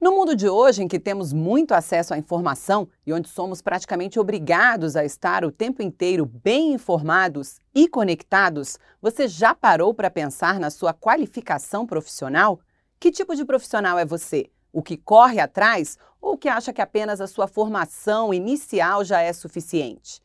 No 0.00 0.12
mundo 0.12 0.36
de 0.36 0.48
hoje, 0.48 0.80
em 0.80 0.86
que 0.86 1.00
temos 1.00 1.32
muito 1.32 1.72
acesso 1.72 2.14
à 2.14 2.18
informação 2.18 2.88
e 3.04 3.12
onde 3.12 3.28
somos 3.28 3.60
praticamente 3.60 4.20
obrigados 4.20 4.94
a 4.94 5.04
estar 5.04 5.44
o 5.44 5.50
tempo 5.50 5.82
inteiro 5.82 6.24
bem 6.24 6.72
informados 6.72 7.60
e 7.74 7.88
conectados, 7.88 8.78
você 9.02 9.26
já 9.26 9.56
parou 9.56 9.92
para 9.92 10.08
pensar 10.08 10.60
na 10.60 10.70
sua 10.70 10.94
qualificação 10.94 11.84
profissional? 11.84 12.60
Que 13.00 13.10
tipo 13.10 13.34
de 13.34 13.44
profissional 13.44 13.98
é 13.98 14.04
você? 14.04 14.48
O 14.72 14.84
que 14.84 14.96
corre 14.96 15.40
atrás 15.40 15.98
ou 16.20 16.38
que 16.38 16.48
acha 16.48 16.72
que 16.72 16.80
apenas 16.80 17.20
a 17.20 17.26
sua 17.26 17.48
formação 17.48 18.32
inicial 18.32 19.04
já 19.04 19.20
é 19.20 19.32
suficiente? 19.32 20.22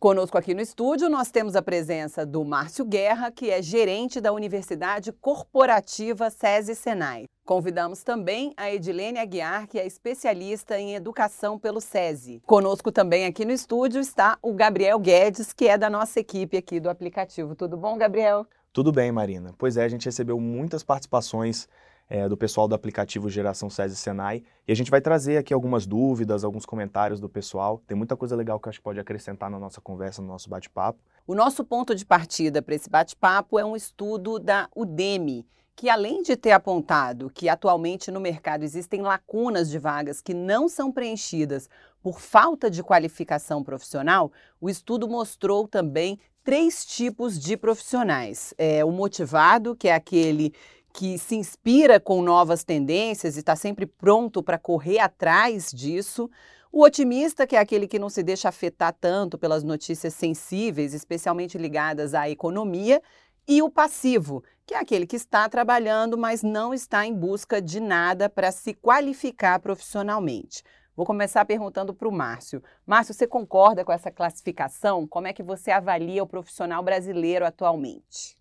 Conosco 0.00 0.38
aqui 0.38 0.54
no 0.54 0.60
estúdio, 0.60 1.08
nós 1.08 1.28
temos 1.28 1.56
a 1.56 1.62
presença 1.62 2.24
do 2.24 2.44
Márcio 2.44 2.84
Guerra, 2.84 3.32
que 3.32 3.50
é 3.50 3.60
gerente 3.60 4.20
da 4.20 4.32
Universidade 4.32 5.10
Corporativa 5.10 6.30
SESI 6.30 6.76
Senai. 6.76 7.24
Convidamos 7.44 8.04
também 8.04 8.54
a 8.56 8.72
Edilene 8.72 9.18
Aguiar, 9.18 9.66
que 9.66 9.76
é 9.76 9.84
especialista 9.84 10.78
em 10.78 10.94
educação 10.94 11.58
pelo 11.58 11.80
SESI. 11.80 12.40
Conosco 12.46 12.92
também 12.92 13.26
aqui 13.26 13.44
no 13.44 13.50
estúdio 13.50 14.00
está 14.00 14.38
o 14.40 14.52
Gabriel 14.52 15.00
Guedes, 15.00 15.52
que 15.52 15.66
é 15.66 15.76
da 15.76 15.90
nossa 15.90 16.20
equipe 16.20 16.56
aqui 16.56 16.78
do 16.78 16.88
aplicativo. 16.88 17.56
Tudo 17.56 17.76
bom, 17.76 17.98
Gabriel? 17.98 18.46
Tudo 18.72 18.92
bem, 18.92 19.10
Marina. 19.10 19.52
Pois 19.58 19.76
é, 19.76 19.82
a 19.82 19.88
gente 19.88 20.06
recebeu 20.06 20.38
muitas 20.38 20.84
participações 20.84 21.66
é, 22.08 22.28
do 22.28 22.36
pessoal 22.36 22.66
do 22.66 22.74
aplicativo 22.74 23.28
Geração 23.28 23.68
SESI 23.68 23.96
Senai. 23.96 24.42
E 24.66 24.72
a 24.72 24.74
gente 24.74 24.90
vai 24.90 25.00
trazer 25.00 25.36
aqui 25.36 25.52
algumas 25.52 25.86
dúvidas, 25.86 26.44
alguns 26.44 26.64
comentários 26.64 27.20
do 27.20 27.28
pessoal. 27.28 27.82
Tem 27.86 27.96
muita 27.96 28.16
coisa 28.16 28.34
legal 28.34 28.58
que 28.58 28.68
acho 28.68 28.78
que 28.78 28.84
pode 28.84 28.98
acrescentar 28.98 29.50
na 29.50 29.58
nossa 29.58 29.80
conversa, 29.80 30.22
no 30.22 30.28
nosso 30.28 30.48
bate-papo. 30.48 30.98
O 31.26 31.34
nosso 31.34 31.62
ponto 31.64 31.94
de 31.94 32.06
partida 32.06 32.62
para 32.62 32.74
esse 32.74 32.88
bate-papo 32.88 33.58
é 33.58 33.64
um 33.64 33.76
estudo 33.76 34.38
da 34.38 34.68
Udemy, 34.74 35.46
que 35.76 35.90
além 35.90 36.22
de 36.22 36.36
ter 36.36 36.52
apontado 36.52 37.30
que 37.30 37.48
atualmente 37.48 38.10
no 38.10 38.18
mercado 38.18 38.64
existem 38.64 39.02
lacunas 39.02 39.68
de 39.70 39.78
vagas 39.78 40.20
que 40.20 40.34
não 40.34 40.68
são 40.68 40.90
preenchidas 40.90 41.68
por 42.02 42.18
falta 42.18 42.70
de 42.70 42.82
qualificação 42.82 43.62
profissional, 43.62 44.32
o 44.60 44.70
estudo 44.70 45.06
mostrou 45.06 45.68
também 45.68 46.18
três 46.42 46.86
tipos 46.86 47.38
de 47.38 47.58
profissionais. 47.58 48.54
É, 48.56 48.82
o 48.82 48.90
motivado, 48.90 49.76
que 49.76 49.86
é 49.86 49.94
aquele 49.94 50.54
que 50.98 51.16
se 51.16 51.36
inspira 51.36 52.00
com 52.00 52.20
novas 52.22 52.64
tendências 52.64 53.36
e 53.36 53.38
está 53.38 53.54
sempre 53.54 53.86
pronto 53.86 54.42
para 54.42 54.58
correr 54.58 54.98
atrás 54.98 55.70
disso. 55.70 56.28
O 56.72 56.82
otimista, 56.82 57.46
que 57.46 57.54
é 57.54 57.60
aquele 57.60 57.86
que 57.86 58.00
não 58.00 58.08
se 58.08 58.20
deixa 58.20 58.48
afetar 58.48 58.92
tanto 59.00 59.38
pelas 59.38 59.62
notícias 59.62 60.12
sensíveis, 60.14 60.92
especialmente 60.94 61.56
ligadas 61.56 62.14
à 62.14 62.28
economia. 62.28 63.00
E 63.46 63.62
o 63.62 63.70
passivo, 63.70 64.42
que 64.66 64.74
é 64.74 64.78
aquele 64.78 65.06
que 65.06 65.14
está 65.14 65.48
trabalhando, 65.48 66.18
mas 66.18 66.42
não 66.42 66.74
está 66.74 67.06
em 67.06 67.14
busca 67.14 67.62
de 67.62 67.78
nada 67.78 68.28
para 68.28 68.50
se 68.50 68.74
qualificar 68.74 69.60
profissionalmente. 69.60 70.64
Vou 70.96 71.06
começar 71.06 71.44
perguntando 71.44 71.94
para 71.94 72.08
o 72.08 72.12
Márcio. 72.12 72.60
Márcio, 72.84 73.14
você 73.14 73.24
concorda 73.24 73.84
com 73.84 73.92
essa 73.92 74.10
classificação? 74.10 75.06
Como 75.06 75.28
é 75.28 75.32
que 75.32 75.44
você 75.44 75.70
avalia 75.70 76.24
o 76.24 76.26
profissional 76.26 76.82
brasileiro 76.82 77.46
atualmente? 77.46 78.36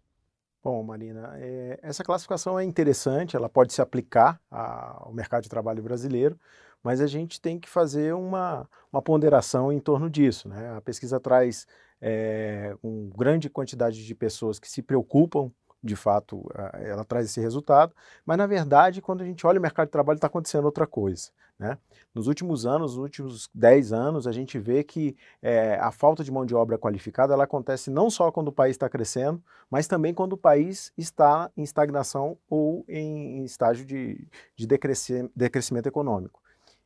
Bom, 0.67 0.83
Marina, 0.83 1.31
é, 1.37 1.79
essa 1.81 2.03
classificação 2.03 2.59
é 2.59 2.63
interessante, 2.65 3.37
ela 3.37 3.47
pode 3.47 3.71
se 3.71 3.81
aplicar 3.81 4.37
ao 4.51 5.13
mercado 5.13 5.43
de 5.43 5.49
trabalho 5.49 5.81
brasileiro, 5.81 6.37
mas 6.83 6.99
a 6.99 7.07
gente 7.07 7.39
tem 7.39 7.57
que 7.57 7.69
fazer 7.69 8.13
uma, 8.13 8.69
uma 8.91 9.01
ponderação 9.01 9.71
em 9.71 9.79
torno 9.79 10.09
disso. 10.09 10.49
Né? 10.49 10.75
A 10.75 10.81
pesquisa 10.81 11.21
traz 11.21 11.65
é, 12.01 12.75
uma 12.83 13.09
grande 13.15 13.49
quantidade 13.49 14.05
de 14.05 14.13
pessoas 14.13 14.59
que 14.59 14.69
se 14.69 14.81
preocupam 14.81 15.49
de 15.83 15.95
fato, 15.95 16.43
ela 16.73 17.03
traz 17.03 17.27
esse 17.27 17.39
resultado, 17.39 17.93
mas 18.25 18.37
na 18.37 18.47
verdade, 18.47 19.01
quando 19.01 19.21
a 19.21 19.25
gente 19.25 19.45
olha 19.45 19.59
o 19.59 19.61
mercado 19.61 19.87
de 19.87 19.91
trabalho, 19.91 20.17
está 20.17 20.27
acontecendo 20.27 20.65
outra 20.65 20.87
coisa. 20.87 21.29
Né? 21.59 21.75
Nos 22.13 22.27
últimos 22.27 22.67
anos, 22.67 22.95
nos 22.95 23.01
últimos 23.01 23.49
10 23.53 23.91
anos, 23.91 24.27
a 24.27 24.31
gente 24.31 24.59
vê 24.59 24.83
que 24.83 25.15
é, 25.41 25.75
a 25.79 25.91
falta 25.91 26.23
de 26.23 26.31
mão 26.31 26.45
de 26.45 26.53
obra 26.53 26.77
qualificada 26.77 27.33
ela 27.33 27.45
acontece 27.45 27.89
não 27.89 28.09
só 28.09 28.31
quando 28.31 28.49
o 28.49 28.51
país 28.51 28.75
está 28.75 28.87
crescendo, 28.87 29.41
mas 29.69 29.87
também 29.87 30.13
quando 30.13 30.33
o 30.33 30.37
país 30.37 30.91
está 30.95 31.51
em 31.57 31.63
estagnação 31.63 32.37
ou 32.47 32.85
em, 32.87 33.43
estágio 33.43 33.85
de, 33.85 34.27
de 34.55 34.67
decrescimento, 34.67 35.31
decrescimento 35.35 35.87
econômico. 35.87 36.39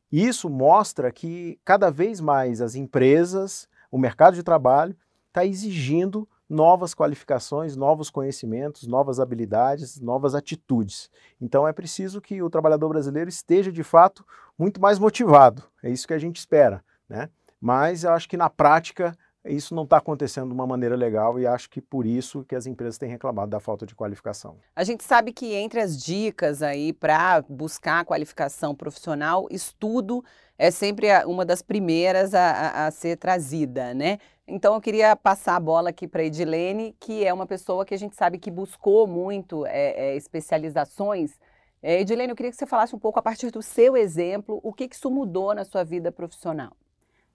Isso 0.09 0.49
mostra 0.49 1.11
que 1.11 1.59
cada 1.65 1.89
vez 1.89 2.21
mais 2.21 2.61
as 2.61 2.75
empresas, 2.75 3.67
o 3.89 3.97
mercado 3.97 4.35
de 4.35 4.43
trabalho, 4.43 4.95
está 5.27 5.45
exigindo 5.45 6.27
novas 6.51 6.93
qualificações, 6.93 7.77
novos 7.77 8.09
conhecimentos, 8.09 8.85
novas 8.85 9.21
habilidades, 9.21 10.01
novas 10.01 10.35
atitudes. 10.35 11.09
Então 11.39 11.65
é 11.65 11.71
preciso 11.71 12.19
que 12.19 12.43
o 12.43 12.49
trabalhador 12.49 12.89
brasileiro 12.89 13.29
esteja 13.29 13.71
de 13.71 13.83
fato 13.83 14.25
muito 14.59 14.81
mais 14.81 14.99
motivado. 14.99 15.63
É 15.81 15.89
isso 15.89 16.05
que 16.05 16.13
a 16.13 16.19
gente 16.19 16.35
espera, 16.35 16.83
né? 17.07 17.29
Mas 17.59 18.03
eu 18.03 18.11
acho 18.11 18.27
que 18.27 18.35
na 18.35 18.49
prática 18.49 19.17
isso 19.45 19.73
não 19.73 19.83
está 19.83 19.97
acontecendo 19.97 20.47
de 20.47 20.53
uma 20.53 20.67
maneira 20.67 20.95
legal 20.95 21.39
e 21.39 21.47
acho 21.47 21.69
que 21.69 21.81
por 21.81 22.05
isso 22.05 22.43
que 22.43 22.55
as 22.55 22.67
empresas 22.67 22.97
têm 22.97 23.09
reclamado 23.09 23.49
da 23.49 23.59
falta 23.59 23.85
de 23.85 23.95
qualificação. 23.95 24.57
A 24.75 24.83
gente 24.83 25.03
sabe 25.03 25.33
que 25.33 25.53
entre 25.53 25.79
as 25.79 25.97
dicas 26.01 26.61
aí 26.61 26.93
para 26.93 27.43
buscar 27.49 28.05
qualificação 28.05 28.75
profissional, 28.75 29.47
estudo 29.49 30.23
é 30.57 30.69
sempre 30.69 31.07
uma 31.25 31.43
das 31.43 31.61
primeiras 31.61 32.35
a, 32.35 32.51
a, 32.51 32.87
a 32.87 32.91
ser 32.91 33.17
trazida, 33.17 33.95
né? 33.95 34.19
Então 34.47 34.75
eu 34.75 34.81
queria 34.81 35.15
passar 35.15 35.55
a 35.55 35.59
bola 35.59 35.89
aqui 35.89 36.07
para 36.07 36.23
Edilene, 36.23 36.95
que 36.99 37.25
é 37.25 37.33
uma 37.33 37.47
pessoa 37.47 37.85
que 37.85 37.93
a 37.93 37.97
gente 37.97 38.15
sabe 38.15 38.37
que 38.37 38.51
buscou 38.51 39.07
muito 39.07 39.65
é, 39.65 40.11
é, 40.11 40.15
especializações. 40.15 41.39
É, 41.81 42.01
Edilene, 42.01 42.29
eu 42.29 42.35
queria 42.35 42.51
que 42.51 42.57
você 42.57 42.67
falasse 42.67 42.95
um 42.95 42.99
pouco 42.99 43.17
a 43.17 43.23
partir 43.23 43.49
do 43.49 43.61
seu 43.61 43.97
exemplo, 43.97 44.59
o 44.61 44.71
que, 44.71 44.87
que 44.87 44.95
isso 44.95 45.09
mudou 45.09 45.55
na 45.55 45.63
sua 45.63 45.83
vida 45.83 46.11
profissional. 46.11 46.73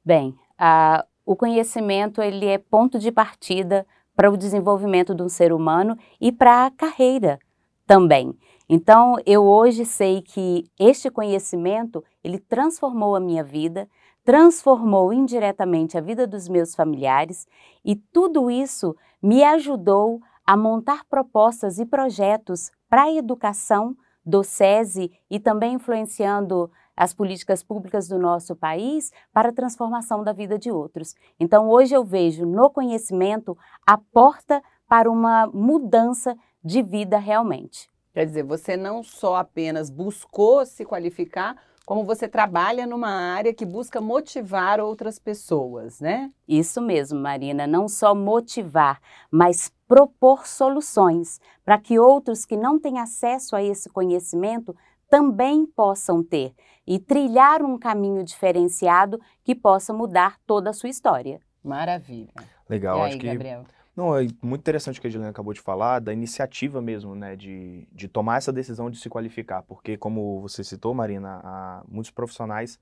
Bem, 0.04 0.36
a, 0.56 1.04
o 1.26 1.34
conhecimento 1.34 2.22
ele 2.22 2.46
é 2.46 2.56
ponto 2.56 2.98
de 2.98 3.10
partida 3.10 3.84
para 4.14 4.30
o 4.30 4.36
desenvolvimento 4.36 5.14
de 5.14 5.22
um 5.22 5.28
ser 5.28 5.52
humano 5.52 5.98
e 6.20 6.30
para 6.30 6.64
a 6.64 6.70
carreira 6.70 7.38
também. 7.86 8.34
Então, 8.68 9.16
eu 9.26 9.44
hoje 9.44 9.84
sei 9.84 10.22
que 10.22 10.64
este 10.78 11.10
conhecimento, 11.10 12.02
ele 12.22 12.38
transformou 12.38 13.14
a 13.14 13.20
minha 13.20 13.44
vida, 13.44 13.88
transformou 14.24 15.12
indiretamente 15.12 15.98
a 15.98 16.00
vida 16.00 16.26
dos 16.26 16.48
meus 16.48 16.74
familiares 16.74 17.46
e 17.84 17.94
tudo 17.94 18.50
isso 18.50 18.96
me 19.22 19.44
ajudou 19.44 20.20
a 20.44 20.56
montar 20.56 21.04
propostas 21.08 21.78
e 21.78 21.84
projetos 21.84 22.70
para 22.88 23.04
a 23.04 23.12
educação 23.12 23.96
do 24.24 24.42
SESI 24.42 25.12
e 25.30 25.38
também 25.38 25.74
influenciando 25.74 26.70
as 26.96 27.12
políticas 27.12 27.62
públicas 27.62 28.08
do 28.08 28.18
nosso 28.18 28.56
país 28.56 29.12
para 29.32 29.50
a 29.50 29.52
transformação 29.52 30.24
da 30.24 30.32
vida 30.32 30.58
de 30.58 30.70
outros. 30.70 31.14
Então, 31.38 31.68
hoje 31.68 31.94
eu 31.94 32.04
vejo 32.04 32.46
no 32.46 32.70
conhecimento 32.70 33.56
a 33.86 33.98
porta 33.98 34.62
para 34.88 35.10
uma 35.10 35.46
mudança 35.48 36.36
de 36.64 36.82
vida 36.82 37.18
realmente. 37.18 37.88
Quer 38.14 38.24
dizer, 38.24 38.44
você 38.44 38.76
não 38.76 39.02
só 39.02 39.36
apenas 39.36 39.90
buscou 39.90 40.64
se 40.64 40.84
qualificar, 40.84 41.56
como 41.84 42.02
você 42.02 42.26
trabalha 42.26 42.84
numa 42.84 43.10
área 43.10 43.54
que 43.54 43.64
busca 43.64 44.00
motivar 44.00 44.80
outras 44.80 45.20
pessoas, 45.20 46.00
né? 46.00 46.32
Isso 46.48 46.80
mesmo, 46.80 47.20
Marina, 47.20 47.64
não 47.64 47.88
só 47.88 48.12
motivar, 48.12 49.00
mas 49.30 49.72
propor 49.86 50.48
soluções 50.48 51.40
para 51.64 51.78
que 51.78 51.96
outros 51.96 52.44
que 52.44 52.56
não 52.56 52.76
têm 52.76 52.98
acesso 52.98 53.54
a 53.54 53.62
esse 53.62 53.88
conhecimento 53.88 54.74
também 55.08 55.66
possam 55.66 56.22
ter 56.22 56.52
e 56.86 56.98
trilhar 56.98 57.62
um 57.62 57.78
caminho 57.78 58.22
diferenciado 58.22 59.20
que 59.42 59.54
possa 59.54 59.92
mudar 59.92 60.38
toda 60.46 60.70
a 60.70 60.72
sua 60.72 60.88
história. 60.88 61.40
Maravilha. 61.62 62.32
Legal, 62.68 62.98
e 62.98 63.00
aí, 63.00 63.08
acho 63.08 63.18
que 63.18 63.26
Gabriel? 63.26 63.64
Não, 63.96 64.14
é 64.14 64.26
muito 64.42 64.60
interessante 64.60 64.98
o 64.98 65.00
que 65.00 65.06
a 65.06 65.10
Juliana 65.10 65.30
acabou 65.30 65.54
de 65.54 65.60
falar, 65.60 66.00
da 66.00 66.12
iniciativa 66.12 66.82
mesmo, 66.82 67.14
né, 67.14 67.34
de, 67.34 67.88
de 67.90 68.06
tomar 68.06 68.36
essa 68.36 68.52
decisão 68.52 68.90
de 68.90 68.98
se 68.98 69.08
qualificar, 69.08 69.62
porque 69.62 69.96
como 69.96 70.40
você 70.42 70.62
citou, 70.62 70.92
Marina, 70.92 71.82
muitos 71.88 72.10
profissionais 72.10 72.78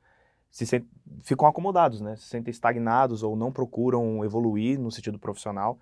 se 0.51 0.67
sent, 0.67 0.85
ficam 1.23 1.47
acomodados, 1.47 2.01
né, 2.01 2.17
se 2.17 2.25
sentem 2.25 2.51
estagnados 2.51 3.23
ou 3.23 3.37
não 3.37 3.53
procuram 3.53 4.25
evoluir 4.25 4.79
no 4.79 4.91
sentido 4.91 5.19
profissional. 5.19 5.79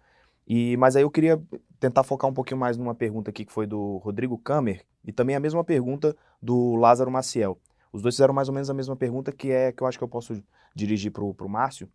E, 0.46 0.76
mas 0.76 0.96
aí 0.96 1.02
eu 1.02 1.10
queria 1.10 1.40
tentar 1.78 2.02
focar 2.02 2.30
um 2.30 2.34
pouquinho 2.34 2.58
mais 2.58 2.76
numa 2.76 2.94
pergunta 2.94 3.30
aqui 3.30 3.44
que 3.44 3.52
foi 3.52 3.66
do 3.66 3.98
Rodrigo 3.98 4.38
Kammer 4.38 4.84
e 5.04 5.12
também 5.12 5.36
a 5.36 5.40
mesma 5.40 5.64
pergunta 5.64 6.16
do 6.40 6.74
Lázaro 6.76 7.10
Maciel. 7.10 7.58
Os 7.92 8.02
dois 8.02 8.14
fizeram 8.14 8.34
mais 8.34 8.48
ou 8.48 8.54
menos 8.54 8.70
a 8.70 8.74
mesma 8.74 8.96
pergunta, 8.96 9.32
que 9.32 9.50
é 9.50 9.70
que 9.72 9.82
eu 9.82 9.86
acho 9.86 9.98
que 9.98 10.04
eu 10.04 10.08
posso 10.08 10.42
dirigir 10.74 11.12
para 11.12 11.24
o 11.24 11.48
Márcio, 11.48 11.88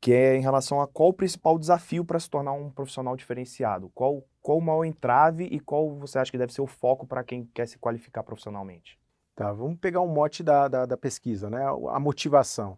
que 0.00 0.12
é 0.12 0.36
em 0.36 0.40
relação 0.40 0.80
a 0.80 0.86
qual 0.86 1.10
o 1.10 1.14
principal 1.14 1.58
desafio 1.58 2.04
para 2.04 2.18
se 2.18 2.28
tornar 2.28 2.52
um 2.52 2.70
profissional 2.70 3.16
diferenciado? 3.16 3.90
Qual, 3.94 4.24
qual 4.42 4.58
o 4.58 4.62
maior 4.62 4.84
entrave 4.84 5.44
e 5.44 5.60
qual 5.60 5.94
você 5.96 6.18
acha 6.18 6.30
que 6.30 6.38
deve 6.38 6.52
ser 6.52 6.60
o 6.60 6.66
foco 6.66 7.06
para 7.06 7.22
quem 7.24 7.48
quer 7.54 7.66
se 7.66 7.78
qualificar 7.78 8.22
profissionalmente? 8.22 8.98
Tá, 9.34 9.52
vamos 9.52 9.78
pegar 9.78 10.00
um 10.00 10.08
mote 10.08 10.42
da, 10.42 10.68
da, 10.68 10.86
da 10.86 10.96
pesquisa, 10.96 11.48
né? 11.48 11.64
A 11.90 11.98
motivação. 11.98 12.76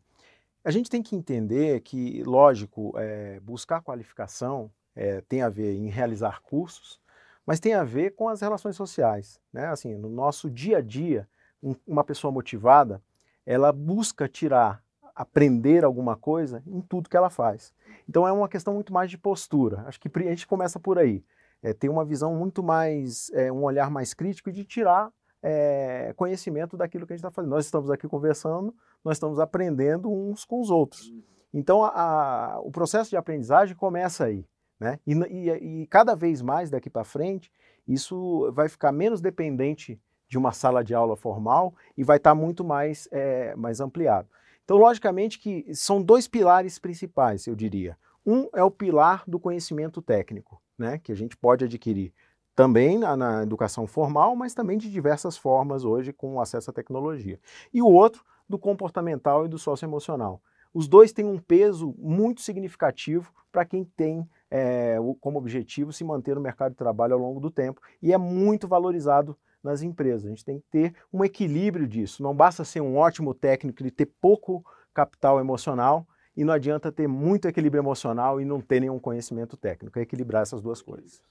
A 0.65 0.71
gente 0.71 0.89
tem 0.89 1.03
que 1.03 1.15
entender 1.15 1.81
que, 1.81 2.23
lógico, 2.25 2.93
é, 2.97 3.41
buscar 3.41 3.83
qualificação 3.83 4.71
é, 4.97 5.21
tem 5.21 5.43
a 5.43 5.49
ver 5.51 5.75
em 5.75 5.89
realizar 5.89 6.41
cursos, 6.43 6.99
mas 7.47 7.61
tem 7.61 7.75
a 7.75 7.85
ver 7.85 8.17
com 8.17 8.29
as 8.29 8.41
relações 8.41 8.75
sociais. 8.75 9.39
Né? 9.53 9.67
Assim, 9.67 9.95
no 9.95 10.09
nosso 10.09 10.51
dia 10.51 10.79
a 10.79 10.81
dia, 10.81 11.29
um, 11.63 11.77
uma 11.87 12.03
pessoa 12.03 12.33
motivada, 12.33 13.01
ela 13.45 13.71
busca 13.73 14.27
tirar, 14.27 14.83
aprender 15.15 15.85
alguma 15.85 16.17
coisa 16.17 16.63
em 16.67 16.81
tudo 16.81 17.09
que 17.09 17.17
ela 17.17 17.31
faz. 17.31 17.73
Então 18.09 18.27
é 18.27 18.33
uma 18.33 18.49
questão 18.49 18.75
muito 18.75 18.93
mais 18.93 19.11
de 19.11 19.19
postura. 19.19 19.85
Acho 19.87 20.01
que 20.01 20.11
a 20.15 20.23
gente 20.23 20.47
começa 20.47 20.81
por 20.81 20.99
aí. 20.99 21.25
É, 21.63 21.73
ter 21.73 21.89
uma 21.89 22.05
visão 22.05 22.35
muito 22.35 22.63
mais, 22.63 23.31
é, 23.33 23.53
um 23.53 23.63
olhar 23.63 23.91
mais 23.91 24.13
crítico 24.13 24.51
de 24.51 24.65
tirar 24.65 25.11
é, 25.43 26.13
conhecimento 26.17 26.77
daquilo 26.77 27.07
que 27.07 27.13
a 27.13 27.17
gente 27.17 27.25
está 27.25 27.31
fazendo. 27.31 27.51
Nós 27.51 27.65
estamos 27.65 27.91
aqui 27.91 28.09
conversando, 28.09 28.75
nós 29.05 29.17
estamos 29.17 29.39
aprendendo 29.39 30.11
uns 30.11 30.45
com 30.45 30.61
os 30.61 30.71
outros. 30.71 31.13
Então 31.53 31.85
a, 31.85 31.89
a, 31.89 32.61
o 32.61 32.71
processo 32.71 33.11
de 33.11 33.17
aprendizagem 33.17 33.77
começa 33.77 34.25
aí. 34.25 34.45
Né? 34.79 34.99
E, 35.07 35.15
e, 35.15 35.83
e 35.83 35.87
cada 35.87 36.15
vez 36.15 36.43
mais 36.43 36.71
daqui 36.71 36.91
para 36.91 37.05
frente, 37.05 37.51
isso 37.87 38.51
vai 38.53 38.69
ficar 38.69 38.93
menos 38.93 39.21
dependente 39.21 40.01
de 40.29 40.37
uma 40.37 40.53
sala 40.53 40.83
de 40.83 40.95
aula 40.95 41.17
formal 41.17 41.75
e 41.97 42.03
vai 42.03 42.17
estar 42.17 42.31
tá 42.31 42.35
muito 42.35 42.65
mais, 42.65 43.09
é, 43.13 43.55
mais 43.57 43.81
ampliado. 43.81 44.29
Então, 44.65 44.77
logicamente 44.77 45.39
que 45.39 45.73
são 45.75 46.03
dois 46.03 46.27
pilares 46.27 46.79
principais, 46.79 47.47
eu 47.47 47.55
diria. 47.55 47.97
Um 48.27 48.49
é 48.53 48.63
o 48.63 48.71
pilar 48.71 49.23
do 49.27 49.39
conhecimento 49.39 50.03
técnico, 50.03 50.61
né, 50.77 50.99
que 50.99 51.13
a 51.13 51.15
gente 51.15 51.37
pode 51.37 51.65
adquirir 51.65 52.13
também 52.57 52.99
na, 52.99 53.17
na, 53.17 53.43
educação 53.43 53.87
formal, 53.87 54.35
mas 54.35 54.55
também 54.55 54.79
de 54.79 54.91
diversas 54.91 55.37
formas 55.37 55.85
hoje 55.85 56.13
com 56.13 56.41
acesso 56.41 56.71
à 56.71 56.73
tecnologia. 56.73 57.39
E 57.73 57.83
o 57.83 57.87
outro 57.87 58.25
do 58.49 58.59
comportamental 58.59 59.45
e 59.45 59.49
do 59.49 59.59
socioemocional. 59.59 60.41
Os 60.73 60.89
dois 60.89 61.13
têm 61.13 61.27
um 61.27 61.39
peso 61.39 61.95
muito 61.99 62.41
significativo 62.41 63.33
para 63.53 63.65
quem 63.65 63.85
tem 63.85 64.29
é, 64.51 64.97
como 65.21 65.39
objetivo 65.39 65.93
se 65.93 66.05
manter 66.05 66.35
no 66.35 66.41
mercado 66.41 66.73
de 66.73 66.79
trabalho 66.79 67.15
ao 67.15 67.21
longo 67.21 67.41
do 67.41 67.51
tempo 67.51 67.81
e 68.03 68.13
é 68.13 68.19
muito 68.19 68.69
valorizado 68.69 69.37
nas 69.63 69.83
empresas. 69.83 70.27
A 70.27 70.29
gente 70.29 70.45
tem 70.45 70.61
que 70.61 70.67
ter 70.71 70.95
um 71.13 71.25
equilíbrio 71.25 71.87
disso. 71.87 72.23
Não 72.23 72.35
basta 72.35 72.65
ser 72.65 72.81
um 72.81 72.97
ótimo 72.97 73.35
técnico 73.35 73.85
e 73.85 73.91
ter 73.91 74.07
pouco 74.21 74.65
capital 74.95 75.41
emocional 75.41 76.07
e 76.37 76.45
não 76.45 76.53
adianta 76.53 76.93
ter 76.93 77.09
muito 77.09 77.49
equilíbrio 77.49 77.81
emocional 77.81 78.41
e 78.41 78.45
não 78.45 78.61
ter 78.61 78.81
nenhum 78.81 78.99
conhecimento 78.99 79.57
técnico. 79.57 79.99
É 79.99 80.03
equilibrar 80.03 80.43
essas 80.43 80.63
duas 80.63 80.81
coisas. 80.81 81.23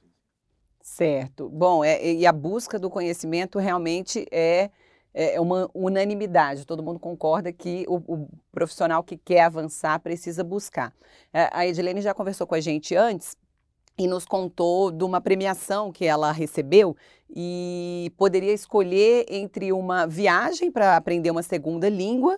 Certo. 0.81 1.49
Bom, 1.49 1.83
é, 1.83 2.13
e 2.13 2.27
a 2.27 2.31
busca 2.31 2.77
do 2.77 2.89
conhecimento 2.89 3.57
realmente 3.57 4.27
é, 4.31 4.69
é 5.15 5.39
uma 5.39 5.69
unanimidade. 5.73 6.65
Todo 6.65 6.83
mundo 6.83 6.99
concorda 6.99 7.51
que 7.53 7.85
o, 7.87 7.95
o 7.95 8.27
profissional 8.51 9.01
que 9.01 9.15
quer 9.15 9.43
avançar 9.43 9.97
precisa 9.99 10.43
buscar. 10.43 10.93
É, 11.33 11.49
a 11.53 11.65
Edilene 11.65 12.01
já 12.01 12.13
conversou 12.13 12.45
com 12.45 12.53
a 12.53 12.59
gente 12.59 12.93
antes 12.95 13.37
e 13.97 14.07
nos 14.07 14.25
contou 14.25 14.91
de 14.91 15.05
uma 15.05 15.21
premiação 15.21 15.89
que 15.89 16.05
ela 16.05 16.33
recebeu 16.33 16.97
e 17.33 18.11
poderia 18.17 18.51
escolher 18.51 19.25
entre 19.29 19.71
uma 19.71 20.05
viagem 20.05 20.69
para 20.69 20.97
aprender 20.97 21.31
uma 21.31 21.43
segunda 21.43 21.87
língua 21.87 22.37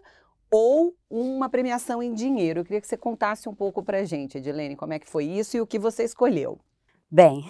ou 0.51 0.95
uma 1.09 1.49
premiação 1.49 2.01
em 2.01 2.13
dinheiro. 2.13 2.59
Eu 2.59 2.63
queria 2.63 2.79
que 2.79 2.87
você 2.87 2.95
contasse 2.95 3.49
um 3.49 3.55
pouco 3.55 3.83
para 3.83 3.99
a 3.99 4.05
gente, 4.05 4.37
Edilene, 4.37 4.75
como 4.75 4.93
é 4.93 4.99
que 4.99 5.09
foi 5.09 5.25
isso 5.25 5.57
e 5.57 5.61
o 5.61 5.67
que 5.67 5.79
você 5.79 6.03
escolheu. 6.03 6.59
Bem, 7.09 7.43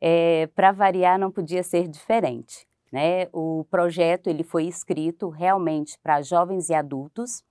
é, 0.00 0.48
para 0.48 0.72
variar 0.72 1.16
não 1.16 1.30
podia 1.30 1.62
ser 1.62 1.86
diferente. 1.86 2.67
Né? 2.90 3.28
O 3.32 3.64
projeto 3.70 4.28
ele 4.28 4.42
foi 4.42 4.64
escrito 4.64 5.28
realmente 5.28 5.98
para 6.02 6.22
jovens 6.22 6.68
e 6.70 6.74
adultos 6.74 7.42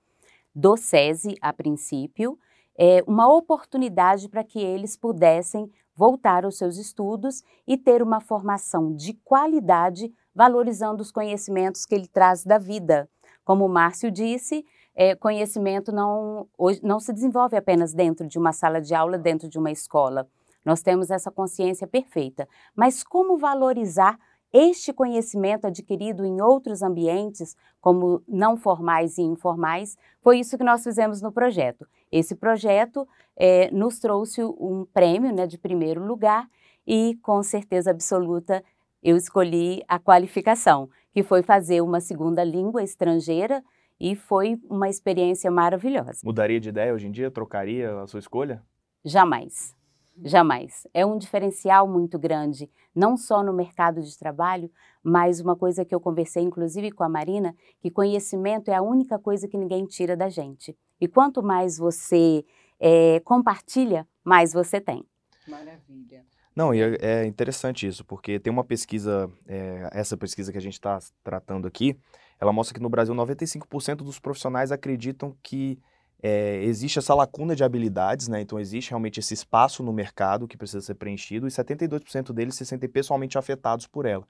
do 0.53 0.75
SESI 0.75 1.35
a 1.39 1.53
princípio, 1.53 2.37
é, 2.75 3.03
uma 3.05 3.31
oportunidade 3.31 4.27
para 4.27 4.43
que 4.43 4.59
eles 4.59 4.97
pudessem 4.97 5.71
voltar 5.95 6.45
aos 6.45 6.57
seus 6.57 6.77
estudos 6.77 7.43
e 7.67 7.77
ter 7.77 8.01
uma 8.01 8.19
formação 8.19 8.95
de 8.95 9.13
qualidade, 9.13 10.13
valorizando 10.33 11.01
os 11.01 11.11
conhecimentos 11.11 11.85
que 11.85 11.95
ele 11.95 12.07
traz 12.07 12.43
da 12.43 12.57
vida. 12.57 13.09
Como 13.43 13.65
o 13.65 13.69
Márcio 13.69 14.11
disse, 14.11 14.65
é, 14.95 15.15
conhecimento 15.15 15.91
não, 15.91 16.47
não 16.83 16.99
se 16.99 17.13
desenvolve 17.13 17.55
apenas 17.55 17.93
dentro 17.93 18.27
de 18.27 18.37
uma 18.37 18.51
sala 18.51 18.81
de 18.81 18.93
aula, 18.93 19.17
dentro 19.17 19.47
de 19.47 19.57
uma 19.57 19.71
escola. 19.71 20.27
Nós 20.65 20.81
temos 20.81 21.09
essa 21.09 21.31
consciência 21.31 21.87
perfeita. 21.87 22.47
Mas 22.75 23.03
como 23.03 23.37
valorizar 23.37 24.19
este 24.53 24.93
conhecimento 24.93 25.67
adquirido 25.67 26.25
em 26.25 26.41
outros 26.41 26.81
ambientes, 26.81 27.55
como 27.81 28.23
não 28.27 28.57
formais 28.57 29.17
e 29.17 29.21
informais, 29.21 29.97
foi 30.21 30.39
isso 30.39 30.57
que 30.57 30.63
nós 30.63 30.83
fizemos 30.83 31.21
no 31.21 31.31
projeto. 31.31 31.87
Esse 32.11 32.35
projeto 32.35 33.07
é, 33.35 33.69
nos 33.71 33.99
trouxe 33.99 34.43
um 34.43 34.85
prêmio 34.93 35.33
né, 35.33 35.45
de 35.45 35.57
primeiro 35.57 36.05
lugar 36.05 36.49
e, 36.85 37.17
com 37.21 37.43
certeza 37.43 37.91
absoluta, 37.91 38.63
eu 39.03 39.15
escolhi 39.17 39.83
a 39.87 39.99
qualificação, 39.99 40.89
que 41.13 41.23
foi 41.23 41.43
fazer 41.43 41.81
uma 41.81 41.99
segunda 41.99 42.43
língua 42.43 42.83
estrangeira 42.83 43.63
e 43.99 44.15
foi 44.15 44.59
uma 44.69 44.87
experiência 44.87 45.51
maravilhosa. 45.51 46.21
Mudaria 46.23 46.59
de 46.59 46.69
ideia 46.69 46.93
hoje 46.93 47.07
em 47.07 47.11
dia? 47.11 47.29
Trocaria 47.29 48.01
a 48.01 48.07
sua 48.07 48.19
escolha? 48.19 48.63
Jamais. 49.03 49.76
Jamais. 50.23 50.87
É 50.93 51.05
um 51.05 51.17
diferencial 51.17 51.87
muito 51.87 52.17
grande, 52.17 52.69
não 52.93 53.15
só 53.15 53.43
no 53.43 53.53
mercado 53.53 54.01
de 54.01 54.17
trabalho, 54.17 54.71
mas 55.03 55.39
uma 55.39 55.55
coisa 55.55 55.85
que 55.85 55.93
eu 55.93 55.99
conversei 55.99 56.43
inclusive 56.43 56.91
com 56.91 57.03
a 57.03 57.09
Marina, 57.09 57.55
que 57.79 57.91
conhecimento 57.91 58.69
é 58.69 58.75
a 58.75 58.81
única 58.81 59.19
coisa 59.19 59.47
que 59.47 59.57
ninguém 59.57 59.85
tira 59.85 60.17
da 60.17 60.29
gente. 60.29 60.75
E 60.99 61.07
quanto 61.07 61.43
mais 61.43 61.77
você 61.77 62.43
é, 62.79 63.19
compartilha, 63.21 64.07
mais 64.23 64.53
você 64.53 64.81
tem. 64.81 65.05
Maravilha. 65.47 66.25
Não, 66.55 66.73
e 66.73 66.81
é, 66.81 66.97
é 67.01 67.25
interessante 67.25 67.85
isso, 67.85 68.03
porque 68.03 68.39
tem 68.39 68.51
uma 68.51 68.63
pesquisa, 68.63 69.31
é, 69.47 69.89
essa 69.91 70.17
pesquisa 70.17 70.51
que 70.51 70.57
a 70.57 70.61
gente 70.61 70.73
está 70.73 70.97
tratando 71.23 71.67
aqui, 71.67 71.95
ela 72.39 72.51
mostra 72.51 72.73
que 72.73 72.81
no 72.81 72.89
Brasil 72.89 73.13
95% 73.13 73.97
dos 73.97 74.19
profissionais 74.19 74.71
acreditam 74.71 75.35
que 75.43 75.79
é, 76.21 76.63
existe 76.63 76.97
essa 76.99 77.13
lacuna 77.13 77.55
de 77.55 77.63
habilidades, 77.63 78.27
né? 78.27 78.41
Então 78.41 78.59
existe 78.59 78.89
realmente 78.89 79.19
esse 79.19 79.33
espaço 79.33 79.83
no 79.83 79.93
mercado 79.93 80.47
que 80.47 80.57
precisa 80.57 80.81
ser 80.81 80.95
preenchido 80.95 81.47
e 81.47 81.51
72% 81.51 82.33
deles 82.33 82.55
se 82.55 82.65
sentem 82.65 82.89
pessoalmente 82.89 83.37
afetados 83.37 83.85
por 83.85 84.05
ela. 84.05 84.27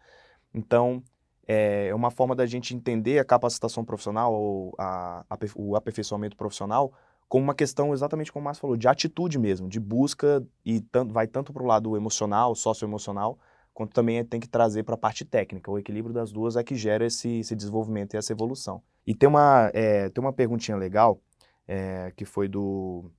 Então 0.53 1.01
é 1.47 1.95
uma 1.95 2.11
forma 2.11 2.35
da 2.35 2.45
gente 2.45 2.75
entender 2.75 3.19
a 3.19 3.25
capacitação 3.25 3.85
profissional 3.85 4.33
ou 4.33 4.75
a, 4.77 5.23
a, 5.29 5.37
o 5.55 5.77
aperfeiçoamento 5.77 6.35
profissional 6.35 6.91
como 7.29 7.43
uma 7.43 7.55
questão 7.55 7.93
exatamente 7.93 8.31
como 8.31 8.41
o 8.41 8.45
Márcio 8.45 8.61
falou, 8.61 8.77
de 8.77 8.87
atitude 8.87 9.37
mesmo, 9.37 9.67
de 9.67 9.79
busca 9.79 10.45
e 10.65 10.79
tanto, 10.79 11.13
vai 11.13 11.27
tanto 11.27 11.51
para 11.51 11.63
o 11.63 11.65
lado 11.65 11.95
emocional, 11.97 12.55
socioemocional, 12.55 13.37
quanto 13.73 13.93
também 13.93 14.23
tem 14.23 14.39
que 14.39 14.47
trazer 14.47 14.83
para 14.83 14.95
a 14.95 14.97
parte 14.97 15.25
técnica. 15.25 15.69
O 15.69 15.77
equilíbrio 15.77 16.13
das 16.13 16.31
duas 16.31 16.55
é 16.55 16.63
que 16.63 16.75
gera 16.75 17.05
esse, 17.05 17.39
esse 17.39 17.55
desenvolvimento 17.55 18.13
e 18.13 18.17
essa 18.17 18.31
evolução. 18.31 18.81
E 19.05 19.13
tem 19.13 19.27
uma, 19.27 19.69
é, 19.73 20.09
tem 20.09 20.23
uma 20.23 20.33
perguntinha 20.33 20.77
legal 20.77 21.21
é, 21.67 22.11
que 22.15 22.25
foi 22.25 22.47
do, 22.47 23.11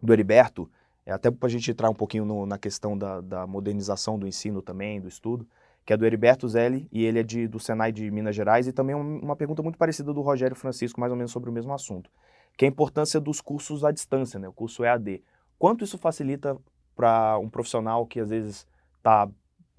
do 0.00 0.12
Heriberto, 0.12 0.70
é, 1.04 1.12
até 1.12 1.30
para 1.30 1.46
a 1.46 1.50
gente 1.50 1.70
entrar 1.70 1.90
um 1.90 1.94
pouquinho 1.94 2.24
no, 2.24 2.46
na 2.46 2.58
questão 2.58 2.96
da, 2.96 3.20
da, 3.20 3.46
modernização 3.46 4.18
do 4.18 4.26
ensino 4.26 4.62
também, 4.62 5.00
do 5.00 5.08
estudo, 5.08 5.46
que 5.84 5.92
é 5.92 5.96
do 5.96 6.06
Heriberto 6.06 6.48
Zelli, 6.48 6.88
e 6.92 7.04
ele 7.04 7.18
é 7.18 7.22
de, 7.22 7.48
do 7.48 7.58
Senai 7.58 7.90
de 7.90 8.08
Minas 8.10 8.36
Gerais, 8.36 8.68
e 8.68 8.72
também 8.72 8.94
uma 8.94 9.34
pergunta 9.34 9.62
muito 9.62 9.76
parecida 9.76 10.12
do 10.12 10.20
Rogério 10.20 10.56
Francisco, 10.56 11.00
mais 11.00 11.10
ou 11.10 11.16
menos 11.16 11.32
sobre 11.32 11.50
o 11.50 11.52
mesmo 11.52 11.72
assunto, 11.72 12.08
que 12.56 12.64
é 12.64 12.68
a 12.68 12.70
importância 12.70 13.18
dos 13.18 13.40
cursos 13.40 13.84
à 13.84 13.90
distância, 13.90 14.38
né, 14.38 14.46
o 14.46 14.52
curso 14.52 14.84
EAD. 14.84 15.24
Quanto 15.58 15.82
isso 15.82 15.98
facilita 15.98 16.56
para 16.94 17.36
um 17.38 17.48
profissional 17.48 18.06
que 18.06 18.20
às 18.20 18.30
vezes 18.30 18.66
está 18.98 19.28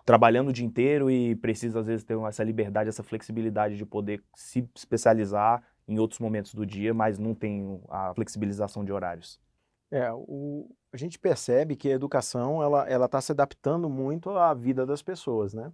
trabalhando 0.06 0.50
o 0.50 0.54
dia 0.54 0.66
inteiro 0.66 1.10
e 1.10 1.36
precisa 1.36 1.80
às 1.80 1.88
vezes 1.88 2.04
ter 2.04 2.18
essa 2.20 2.44
liberdade, 2.44 2.90
essa 2.90 3.04
flexibilidade 3.04 3.78
de 3.78 3.86
poder 3.86 4.22
se 4.36 4.68
especializar 4.76 5.64
em 5.88 6.00
outros 6.00 6.20
momentos 6.20 6.54
do 6.54 6.66
dia, 6.66 6.94
mas 6.94 7.20
não 7.20 7.34
tem 7.36 7.82
a 7.90 8.14
flexibilização 8.14 8.84
de 8.84 8.92
horários. 8.92 9.40
É, 9.92 10.12
o, 10.12 10.70
a 10.92 10.98
gente 10.98 11.20
percebe 11.20 11.76
que 11.76 11.90
a 11.90 11.94
educação 11.94 12.64
ela 12.64 12.90
ela 12.90 13.06
está 13.06 13.22
se 13.22 13.32
adaptando 13.32 13.90
muito 13.90 14.30
à 14.32 14.54
vida 14.54 14.86
das 14.86 15.02
pessoas, 15.02 15.54
né? 15.54 15.72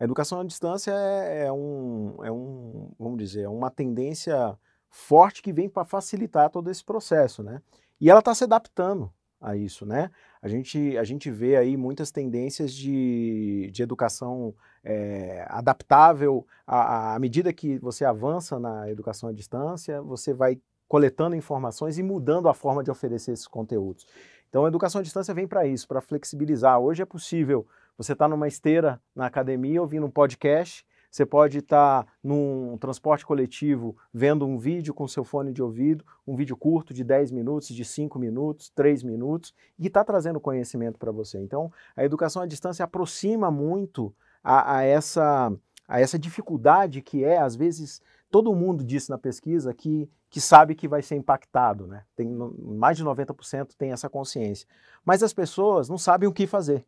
A 0.00 0.04
educação 0.04 0.40
à 0.40 0.44
distância 0.44 0.92
é, 0.92 1.46
é 1.46 1.52
um, 1.52 2.24
é 2.24 2.30
um, 2.30 2.92
vamos 2.98 3.18
dizer, 3.18 3.42
é 3.42 3.48
uma 3.48 3.70
tendência 3.70 4.56
forte 4.88 5.42
que 5.42 5.52
vem 5.52 5.68
para 5.68 5.84
facilitar 5.84 6.50
todo 6.50 6.70
esse 6.70 6.84
processo, 6.84 7.42
né? 7.42 7.60
E 8.00 8.08
ela 8.08 8.20
está 8.20 8.34
se 8.34 8.44
adaptando 8.44 9.12
a 9.40 9.56
isso, 9.56 9.86
né? 9.86 10.10
A 10.42 10.48
gente, 10.48 10.96
a 10.96 11.04
gente 11.04 11.30
vê 11.30 11.56
aí 11.56 11.76
muitas 11.76 12.10
tendências 12.10 12.72
de, 12.72 13.70
de 13.72 13.82
educação 13.82 14.54
é, 14.84 15.46
adaptável 15.48 16.46
à, 16.66 17.14
à 17.14 17.18
medida 17.18 17.52
que 17.52 17.78
você 17.78 18.04
avança 18.04 18.58
na 18.58 18.90
educação 18.90 19.28
à 19.28 19.32
distância, 19.32 20.02
você 20.02 20.32
vai 20.32 20.60
coletando 20.88 21.36
informações 21.36 21.98
e 21.98 22.02
mudando 22.02 22.48
a 22.48 22.54
forma 22.54 22.82
de 22.82 22.90
oferecer 22.90 23.32
esses 23.32 23.46
conteúdos. 23.46 24.06
Então, 24.48 24.64
a 24.64 24.68
educação 24.68 25.00
à 25.00 25.04
distância 25.04 25.34
vem 25.34 25.46
para 25.46 25.66
isso, 25.66 25.86
para 25.86 26.00
flexibilizar. 26.00 26.80
Hoje 26.80 27.02
é 27.02 27.06
possível 27.06 27.66
você 27.96 28.12
estar 28.12 28.24
tá 28.24 28.28
numa 28.28 28.48
esteira 28.48 29.00
na 29.14 29.26
academia 29.26 29.80
ouvindo 29.82 30.06
um 30.06 30.10
podcast, 30.10 30.86
você 31.10 31.24
pode 31.24 31.58
estar 31.58 32.06
num 32.22 32.76
transporte 32.78 33.24
coletivo 33.24 33.96
vendo 34.12 34.46
um 34.46 34.58
vídeo 34.58 34.92
com 34.92 35.08
seu 35.08 35.24
fone 35.24 35.52
de 35.52 35.62
ouvido, 35.62 36.04
um 36.26 36.36
vídeo 36.36 36.56
curto 36.56 36.92
de 36.92 37.02
10 37.02 37.30
minutos, 37.30 37.68
de 37.68 37.84
5 37.84 38.18
minutos, 38.18 38.70
3 38.74 39.02
minutos, 39.02 39.54
e 39.78 39.86
está 39.86 40.04
trazendo 40.04 40.38
conhecimento 40.38 40.98
para 40.98 41.10
você. 41.10 41.38
Então, 41.38 41.72
a 41.96 42.04
educação 42.04 42.42
à 42.42 42.46
distância 42.46 42.84
aproxima 42.84 43.50
muito 43.50 44.14
a, 44.44 44.76
a, 44.76 44.82
essa, 44.82 45.52
a 45.86 46.00
essa 46.00 46.18
dificuldade 46.18 47.00
que 47.00 47.24
é, 47.24 47.38
às 47.38 47.56
vezes, 47.56 48.02
todo 48.30 48.54
mundo 48.54 48.84
disse 48.84 49.08
na 49.08 49.18
pesquisa 49.18 49.72
que, 49.72 50.10
que 50.28 50.40
sabe 50.40 50.74
que 50.74 50.86
vai 50.86 51.00
ser 51.00 51.16
impactado, 51.16 51.86
né? 51.86 52.04
Tem, 52.14 52.28
mais 52.28 52.98
de 52.98 53.04
90% 53.04 53.70
tem 53.78 53.92
essa 53.92 54.10
consciência. 54.10 54.68
Mas 55.04 55.22
as 55.22 55.32
pessoas 55.32 55.88
não 55.88 55.96
sabem 55.96 56.28
o 56.28 56.32
que 56.32 56.46
fazer. 56.46 56.84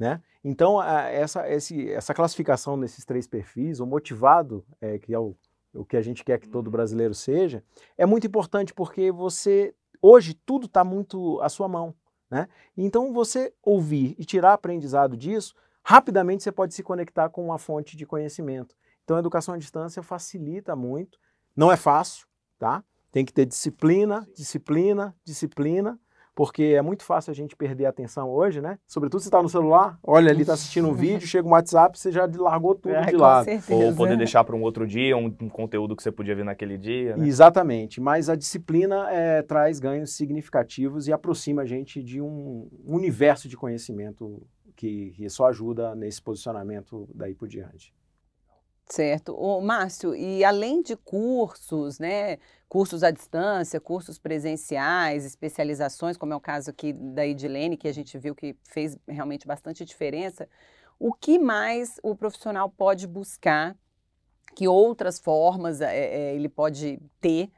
Né? 0.00 0.18
Então, 0.42 0.82
essa, 0.82 1.46
esse, 1.50 1.90
essa 1.90 2.14
classificação 2.14 2.74
nesses 2.74 3.04
três 3.04 3.28
perfis, 3.28 3.80
o 3.80 3.86
motivado, 3.86 4.64
é, 4.80 4.98
que 4.98 5.12
é 5.12 5.18
o, 5.18 5.36
o 5.74 5.84
que 5.84 5.94
a 5.94 6.00
gente 6.00 6.24
quer 6.24 6.40
que 6.40 6.48
todo 6.48 6.68
uhum. 6.68 6.72
brasileiro 6.72 7.12
seja, 7.12 7.62
é 7.98 8.06
muito 8.06 8.26
importante 8.26 8.72
porque 8.72 9.12
você, 9.12 9.74
hoje, 10.00 10.32
tudo 10.32 10.64
está 10.64 10.82
muito 10.82 11.38
à 11.42 11.50
sua 11.50 11.68
mão. 11.68 11.94
Né? 12.30 12.48
Então, 12.74 13.12
você 13.12 13.52
ouvir 13.62 14.16
e 14.18 14.24
tirar 14.24 14.54
aprendizado 14.54 15.18
disso, 15.18 15.54
rapidamente 15.82 16.42
você 16.42 16.50
pode 16.50 16.72
se 16.72 16.82
conectar 16.82 17.28
com 17.28 17.44
uma 17.44 17.58
fonte 17.58 17.94
de 17.94 18.06
conhecimento. 18.06 18.74
Então, 19.04 19.18
a 19.18 19.20
educação 19.20 19.52
à 19.52 19.58
distância 19.58 20.02
facilita 20.02 20.74
muito. 20.74 21.18
Não 21.54 21.70
é 21.70 21.76
fácil, 21.76 22.26
tá? 22.58 22.82
Tem 23.12 23.22
que 23.22 23.34
ter 23.34 23.44
disciplina, 23.44 24.26
disciplina, 24.34 25.14
disciplina 25.24 26.00
porque 26.34 26.62
é 26.76 26.82
muito 26.82 27.04
fácil 27.04 27.30
a 27.30 27.34
gente 27.34 27.56
perder 27.56 27.86
a 27.86 27.90
atenção 27.90 28.30
hoje, 28.30 28.60
né? 28.60 28.78
Sobretudo 28.86 29.20
se 29.20 29.28
está 29.28 29.42
no 29.42 29.48
celular, 29.48 29.98
olha 30.02 30.30
ali, 30.30 30.42
está 30.42 30.54
assistindo 30.54 30.88
um 30.88 30.94
vídeo, 30.94 31.26
chega 31.26 31.46
um 31.46 31.52
WhatsApp, 31.52 31.98
você 31.98 32.10
já 32.10 32.28
largou 32.36 32.74
tudo 32.74 32.94
é, 32.94 33.06
de 33.06 33.16
lado. 33.16 33.44
Certeza. 33.44 33.74
Ou 33.74 33.94
poder 33.94 34.16
deixar 34.16 34.44
para 34.44 34.56
um 34.56 34.62
outro 34.62 34.86
dia, 34.86 35.16
um, 35.16 35.26
um, 35.26 35.48
conteúdo 35.48 35.96
que 35.96 36.02
você 36.02 36.12
podia 36.12 36.34
ver 36.34 36.44
naquele 36.44 36.78
dia. 36.78 37.16
Né? 37.16 37.26
Exatamente, 37.26 38.00
mas 38.00 38.28
a 38.28 38.36
disciplina 38.36 39.10
é, 39.10 39.42
traz 39.42 39.78
ganhos 39.78 40.14
significativos 40.16 41.08
e 41.08 41.12
aproxima 41.12 41.62
a 41.62 41.66
gente 41.66 42.02
de 42.02 42.20
um 42.20 42.68
universo 42.86 43.48
de 43.48 43.56
conhecimento 43.56 44.42
que, 44.76 45.10
que 45.10 45.28
só 45.28 45.46
ajuda 45.46 45.94
nesse 45.94 46.22
posicionamento 46.22 47.08
daí 47.14 47.34
por 47.34 47.48
diante. 47.48 47.92
Certo. 48.90 49.34
Ô, 49.40 49.60
Márcio, 49.60 50.16
e 50.16 50.44
além 50.44 50.82
de 50.82 50.96
cursos, 50.96 52.00
né, 52.00 52.38
cursos 52.68 53.04
à 53.04 53.12
distância, 53.12 53.80
cursos 53.80 54.18
presenciais, 54.18 55.24
especializações, 55.24 56.16
como 56.16 56.32
é 56.32 56.36
o 56.36 56.40
caso 56.40 56.70
aqui 56.70 56.92
da 56.92 57.24
Edilene, 57.24 57.76
que 57.76 57.86
a 57.86 57.94
gente 57.94 58.18
viu 58.18 58.34
que 58.34 58.56
fez 58.64 58.98
realmente 59.06 59.46
bastante 59.46 59.84
diferença, 59.84 60.48
o 60.98 61.12
que 61.12 61.38
mais 61.38 62.00
o 62.02 62.16
profissional 62.16 62.68
pode 62.68 63.06
buscar, 63.06 63.76
que 64.56 64.66
outras 64.66 65.20
formas 65.20 65.80
é, 65.80 65.96
é, 65.96 66.34
ele 66.34 66.48
pode 66.48 67.00
ter 67.20 67.48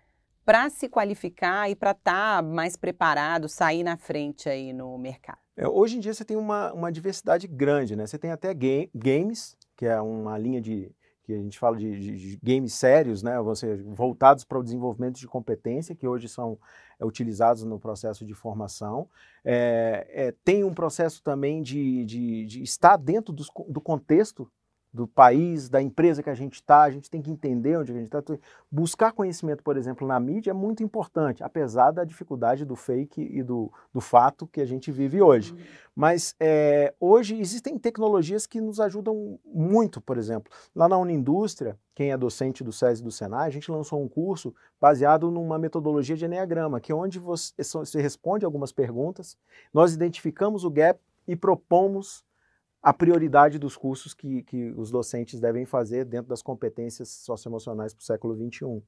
para 0.45 0.69
se 0.69 0.87
qualificar 0.87 1.71
e 1.71 1.75
para 1.75 1.93
estar 1.93 2.37
tá 2.37 2.43
mais 2.43 2.77
preparado, 2.77 3.49
sair 3.49 3.83
na 3.83 3.97
frente 3.97 4.51
aí 4.51 4.73
no 4.75 4.99
mercado? 4.99 5.39
É, 5.57 5.67
hoje 5.67 5.97
em 5.97 6.01
dia 6.01 6.13
você 6.13 6.27
tem 6.27 6.37
uma, 6.37 6.75
uma 6.75 6.93
diversidade 6.93 7.47
grande, 7.47 7.97
né? 7.97 8.07
Você 8.07 8.19
tem 8.19 8.31
até 8.31 8.53
game, 8.53 8.91
games, 8.95 9.57
que 9.77 9.87
é 9.87 10.01
uma 10.01 10.37
linha 10.37 10.61
de, 10.61 10.95
a 11.35 11.43
gente 11.43 11.59
fala 11.59 11.77
de, 11.77 11.99
de, 11.99 12.17
de 12.17 12.39
games 12.43 12.75
sérios, 12.75 13.23
né, 13.23 13.41
você, 13.41 13.77
voltados 13.77 14.45
para 14.45 14.59
o 14.59 14.63
desenvolvimento 14.63 15.19
de 15.19 15.27
competência, 15.27 15.95
que 15.95 16.07
hoje 16.07 16.29
são 16.29 16.59
é, 16.99 17.05
utilizados 17.05 17.65
no 17.65 17.79
processo 17.79 18.25
de 18.25 18.35
formação. 18.35 19.09
É, 19.45 20.07
é, 20.11 20.35
tem 20.45 20.65
um 20.65 20.75
processo 20.75 21.23
também 21.23 21.63
de, 21.63 22.05
de, 22.05 22.47
de 22.47 22.63
estar 22.63 22.97
dentro 22.97 23.33
do, 23.33 23.45
do 23.69 23.81
contexto 23.81 24.51
do 24.93 25.07
país, 25.07 25.71
da 25.71 25.81
empresa 25.81 26.23
que 26.23 26.29
a 26.29 26.35
gente 26.35 26.55
está, 26.55 26.83
a 26.83 26.91
gente 26.91 27.09
tem 27.09 27.23
que 27.23 27.31
entender 27.31 27.79
onde 27.79 27.93
a 27.93 27.95
gente 27.95 28.15
está. 28.15 28.23
Buscar 28.71 29.13
conhecimento, 29.13 29.63
por 29.63 29.77
exemplo, 29.77 30.07
na 30.07 30.21
mídia 30.21 30.51
é 30.51 30.55
muito 30.55 30.83
importante, 30.83 31.43
apesar 31.43 31.91
da 31.93 32.05
dificuldade 32.05 32.65
do 32.65 32.77
fake 32.77 33.23
e 33.23 33.43
do, 33.43 33.73
do 33.93 34.01
fato 34.01 34.47
que 34.47 34.61
a 34.61 34.67
gente 34.67 34.93
vive 34.93 35.23
hoje. 35.23 35.53
Uhum. 35.53 35.59
Mas 35.97 36.35
é, 36.39 36.93
hoje 37.01 37.39
existem 37.39 37.79
tecnologias 37.79 38.47
que 38.47 38.61
nos 38.61 38.81
ajudam 38.81 39.39
muito, 39.45 39.99
por 40.01 40.19
exemplo. 40.19 40.53
Lá 40.75 40.87
na 40.89 40.99
Unindústria, 40.99 41.79
quem 41.95 42.13
é 42.13 42.17
docente 42.17 42.63
do 42.63 42.73
SESI 42.73 43.01
e 43.01 43.05
do 43.05 43.11
Senai, 43.11 43.47
a 43.47 43.53
gente 43.53 43.71
lançou 43.71 44.03
um 44.03 44.09
curso 44.09 44.55
baseado 44.79 45.31
numa 45.31 45.59
metodologia 45.59 46.17
de 46.17 46.27
Enneagrama, 46.27 46.81
que 46.81 46.93
é 46.93 46.95
onde 46.95 47.19
você, 47.19 47.55
você 47.57 48.01
responde 48.01 48.45
algumas 48.45 48.73
perguntas, 48.73 49.39
nós 49.73 49.95
identificamos 49.95 50.65
o 50.65 50.71
gap 50.71 51.01
e 51.27 51.35
propomos 51.35 52.25
a 52.83 52.93
prioridade 52.93 53.59
dos 53.59 53.77
cursos 53.77 54.13
que, 54.13 54.43
que 54.43 54.75
os 54.77 54.91
docentes 54.91 55.39
devem 55.39 55.65
fazer 55.65 56.05
dentro 56.05 56.29
das 56.29 56.43
competências 56.43 57.09
socioemocionais 57.09 57.95
para 57.95 58.03
o 58.03 58.05
século 58.05 58.35
XXI. 58.35 58.83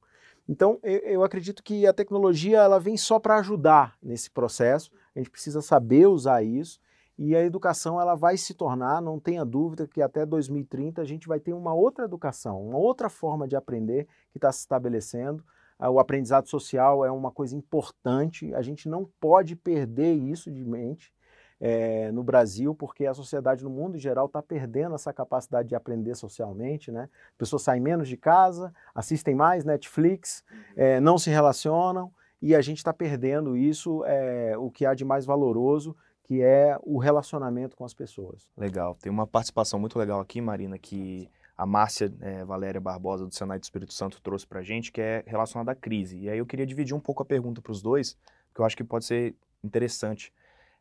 Então, 0.49 0.77
eu, 0.83 0.99
eu, 0.99 1.23
acredito 1.23 1.63
que 1.63 1.87
a 1.87 1.93
tecnologia 1.93 2.57
ela 2.57 2.79
vem 2.79 2.97
só 2.97 3.17
para 3.17 3.37
ajudar 3.37 3.97
nesse 4.03 4.29
processo, 4.29 4.91
a 5.15 5.19
gente 5.19 5.31
precisa 5.31 5.61
saber 5.61 6.07
usar 6.07 6.43
isso, 6.43 6.79
e 7.17 7.33
a 7.33 7.41
educação 7.41 7.99
ela 7.99 8.15
vai 8.15 8.35
se 8.35 8.53
tornar, 8.53 9.01
não 9.01 9.17
tenha 9.17 9.45
dúvida, 9.45 9.87
que 9.87 10.01
até 10.01 10.25
2030 10.25 11.01
a 11.01 11.05
gente 11.05 11.27
vai 11.27 11.39
ter 11.39 11.53
uma 11.53 11.73
outra 11.73 12.03
educação, 12.03 12.61
uma 12.61 12.77
outra 12.77 13.09
forma 13.09 13.47
de 13.47 13.55
aprender 13.55 14.05
que 14.31 14.37
está 14.37 14.51
se 14.51 14.59
estabelecendo. 14.59 15.41
Ah, 15.79 15.89
o 15.89 15.99
aprendizado 15.99 16.47
social 16.49 17.05
é 17.05 17.11
uma 17.11 17.31
coisa 17.31 17.55
importante, 17.55 18.53
a 18.53 18.61
gente 18.61 18.89
não 18.89 19.09
pode 19.19 19.55
perder 19.55 20.13
isso 20.13 20.51
de 20.51 20.63
mente 20.65 21.13
é, 21.59 22.11
no 22.11 22.23
Brasil, 22.23 22.75
porque 22.75 23.05
a 23.05 23.13
sociedade 23.13 23.63
no 23.63 23.69
mundo 23.69 23.95
em 23.95 23.99
geral 23.99 24.25
está 24.25 24.41
perdendo 24.41 24.95
essa 24.95 25.13
capacidade 25.13 25.69
de 25.69 25.75
aprender 25.75 26.15
socialmente, 26.15 26.91
né? 26.91 27.09
Pessoas 27.37 27.61
saem 27.61 27.81
menos 27.81 28.07
de 28.07 28.17
casa, 28.17 28.73
assistem 28.93 29.35
mais 29.35 29.63
Netflix, 29.63 30.43
é, 30.75 30.99
não 30.99 31.17
se 31.17 31.29
relacionam 31.29 32.11
e 32.41 32.53
a 32.53 32.61
gente 32.61 32.77
está 32.77 32.93
perdendo 32.93 33.55
isso, 33.55 34.03
é, 34.05 34.57
o 34.57 34.69
que 34.69 34.85
há 34.85 34.93
de 34.93 35.05
mais 35.05 35.25
valoroso, 35.25 35.95
que 36.23 36.41
é 36.41 36.77
o 36.81 36.97
relacionamento 36.97 37.75
com 37.75 37.85
as 37.85 37.93
pessoas. 37.93 38.47
Legal. 38.57 38.95
Tem 38.95 39.11
uma 39.11 39.27
participação 39.27 39.79
muito 39.79 39.97
legal 39.97 40.19
aqui, 40.19 40.41
Marina, 40.41 40.77
que 40.77 41.29
a 41.57 41.65
Márcia 41.65 42.13
é, 42.19 42.43
Valéria 42.43 42.81
Barbosa, 42.81 43.25
do 43.25 43.33
Senado 43.33 43.59
do 43.59 43.63
Espírito 43.63 43.93
Santo, 43.93 44.21
trouxe 44.21 44.45
para 44.45 44.59
a 44.59 44.63
gente, 44.63 44.91
que 44.91 44.99
é 44.99 45.23
relacionada 45.25 45.71
à 45.71 45.75
crise. 45.75 46.17
E 46.17 46.29
aí 46.29 46.37
eu 46.37 46.45
queria 46.45 46.65
dividir 46.65 46.93
um 46.93 46.99
pouco 46.99 47.23
a 47.23 47.25
pergunta 47.25 47.61
para 47.61 47.71
os 47.71 47.81
dois, 47.81 48.17
porque 48.47 48.61
eu 48.61 48.65
acho 48.65 48.75
que 48.75 48.83
pode 48.83 49.05
ser 49.05 49.35
interessante. 49.63 50.33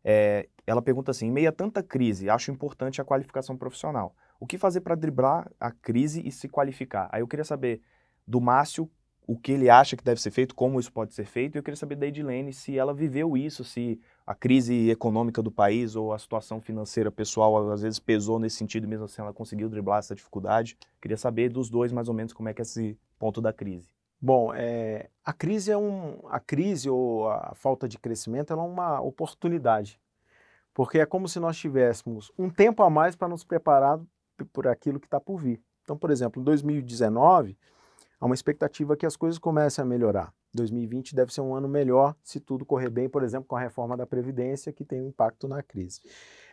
É, 0.05 0.49
ela 0.67 0.83
pergunta 0.83 1.11
assim: 1.11 1.27
em 1.27 1.33
meio 1.33 1.49
a 1.49 1.53
tanta 1.53 1.83
crise, 1.83 2.29
acho 2.29 2.51
importante 2.51 3.01
a 3.01 3.05
qualificação 3.05 3.57
profissional. 3.57 4.15
O 4.39 4.47
que 4.47 4.59
fazer 4.59 4.83
para 4.83 4.95
driblar 4.95 5.51
a 5.59 5.71
crise 5.71 6.23
e 6.25 6.31
se 6.31 6.49
qualificar? 6.49 7.09
Aí 7.11 7.23
eu 7.23 7.29
queria 7.29 7.45
saber 7.45 7.81
do 8.27 8.41
Márcio 8.41 8.91
o 9.27 9.39
que 9.39 9.53
ele 9.53 9.71
acha 9.71 9.97
que 9.97 10.05
deve 10.05 10.21
ser 10.21 10.31
feito, 10.31 10.55
como 10.55 10.79
isso 10.79 10.93
pode 10.93 11.15
ser 11.15 11.25
feito, 11.25 11.57
e 11.57 11.59
eu 11.59 11.63
queria 11.63 11.77
saber 11.77 11.97
da 11.97 12.07
Edilene 12.07 12.53
se 12.53 12.77
ela 12.77 12.93
viveu 12.93 13.37
isso, 13.37 13.65
se 13.65 13.99
a 14.27 14.35
crise 14.35 14.91
econômica 14.91 15.43
do 15.43 15.51
país 15.51 15.97
ou 15.97 16.13
a 16.13 16.19
situação 16.19 16.61
financeira 16.61 17.11
pessoal 17.11 17.71
às 17.71 17.81
vezes 17.81 17.99
pesou 17.99 18.39
nesse 18.39 18.57
sentido, 18.57 18.87
mesmo 18.87 19.07
assim 19.07 19.23
ela 19.23 19.33
conseguiu 19.33 19.69
driblar 19.71 20.01
essa 20.01 20.15
dificuldade. 20.15 20.77
Queria 21.01 21.17
saber 21.17 21.49
dos 21.49 21.71
dois 21.71 21.91
mais 21.91 22.09
ou 22.09 22.15
menos 22.15 22.35
como 22.35 22.51
é 22.51 22.55
que 22.55 22.61
é 22.61 22.65
esse 22.65 22.99
ponto 23.19 23.41
da 23.41 23.53
crise. 23.53 23.89
Bom, 24.21 24.53
é, 24.55 25.11
a 25.25 25.33
crise 25.33 25.71
é 25.71 25.77
um, 25.77 26.19
a 26.29 26.41
crise 26.41 26.89
ou 26.89 27.29
a 27.29 27.53
falta 27.55 27.89
de 27.89 27.99
crescimento 27.99 28.53
é 28.53 28.57
uma 28.57 29.01
oportunidade, 29.01 30.01
porque 30.73 30.99
é 30.99 31.07
como 31.07 31.29
se 31.29 31.39
nós 31.39 31.57
tivéssemos 31.57 32.33
um 32.39 32.49
tempo 32.49 32.83
a 32.83 32.91
mais 32.91 33.15
para 33.15 33.29
nos 33.29 33.45
preparar 33.45 34.01
por 34.53 34.67
aquilo 34.67 34.99
que 34.99 35.07
está 35.07 35.21
por 35.21 35.39
vir. 35.39 35.63
Então, 35.83 35.97
por 35.97 36.11
exemplo, 36.11 36.41
em 36.41 36.45
2019 36.45 37.57
há 38.19 38.27
uma 38.27 38.35
expectativa 38.35 38.97
que 38.97 39.05
as 39.05 39.17
coisas 39.17 39.39
comecem 39.39 39.83
a 39.83 39.87
melhorar. 39.87 40.33
2020 40.55 41.15
deve 41.15 41.33
ser 41.33 41.41
um 41.41 41.55
ano 41.55 41.69
melhor 41.69 42.15
se 42.23 42.41
tudo 42.41 42.65
correr 42.65 42.89
bem, 42.89 43.09
por 43.09 43.23
exemplo, 43.23 43.47
com 43.47 43.57
a 43.57 43.61
reforma 43.61 43.97
da 43.97 44.07
previdência 44.07 44.73
que 44.73 44.85
tem 44.85 45.03
um 45.03 45.09
impacto 45.09 45.49
na 45.49 45.63
crise. 45.63 46.01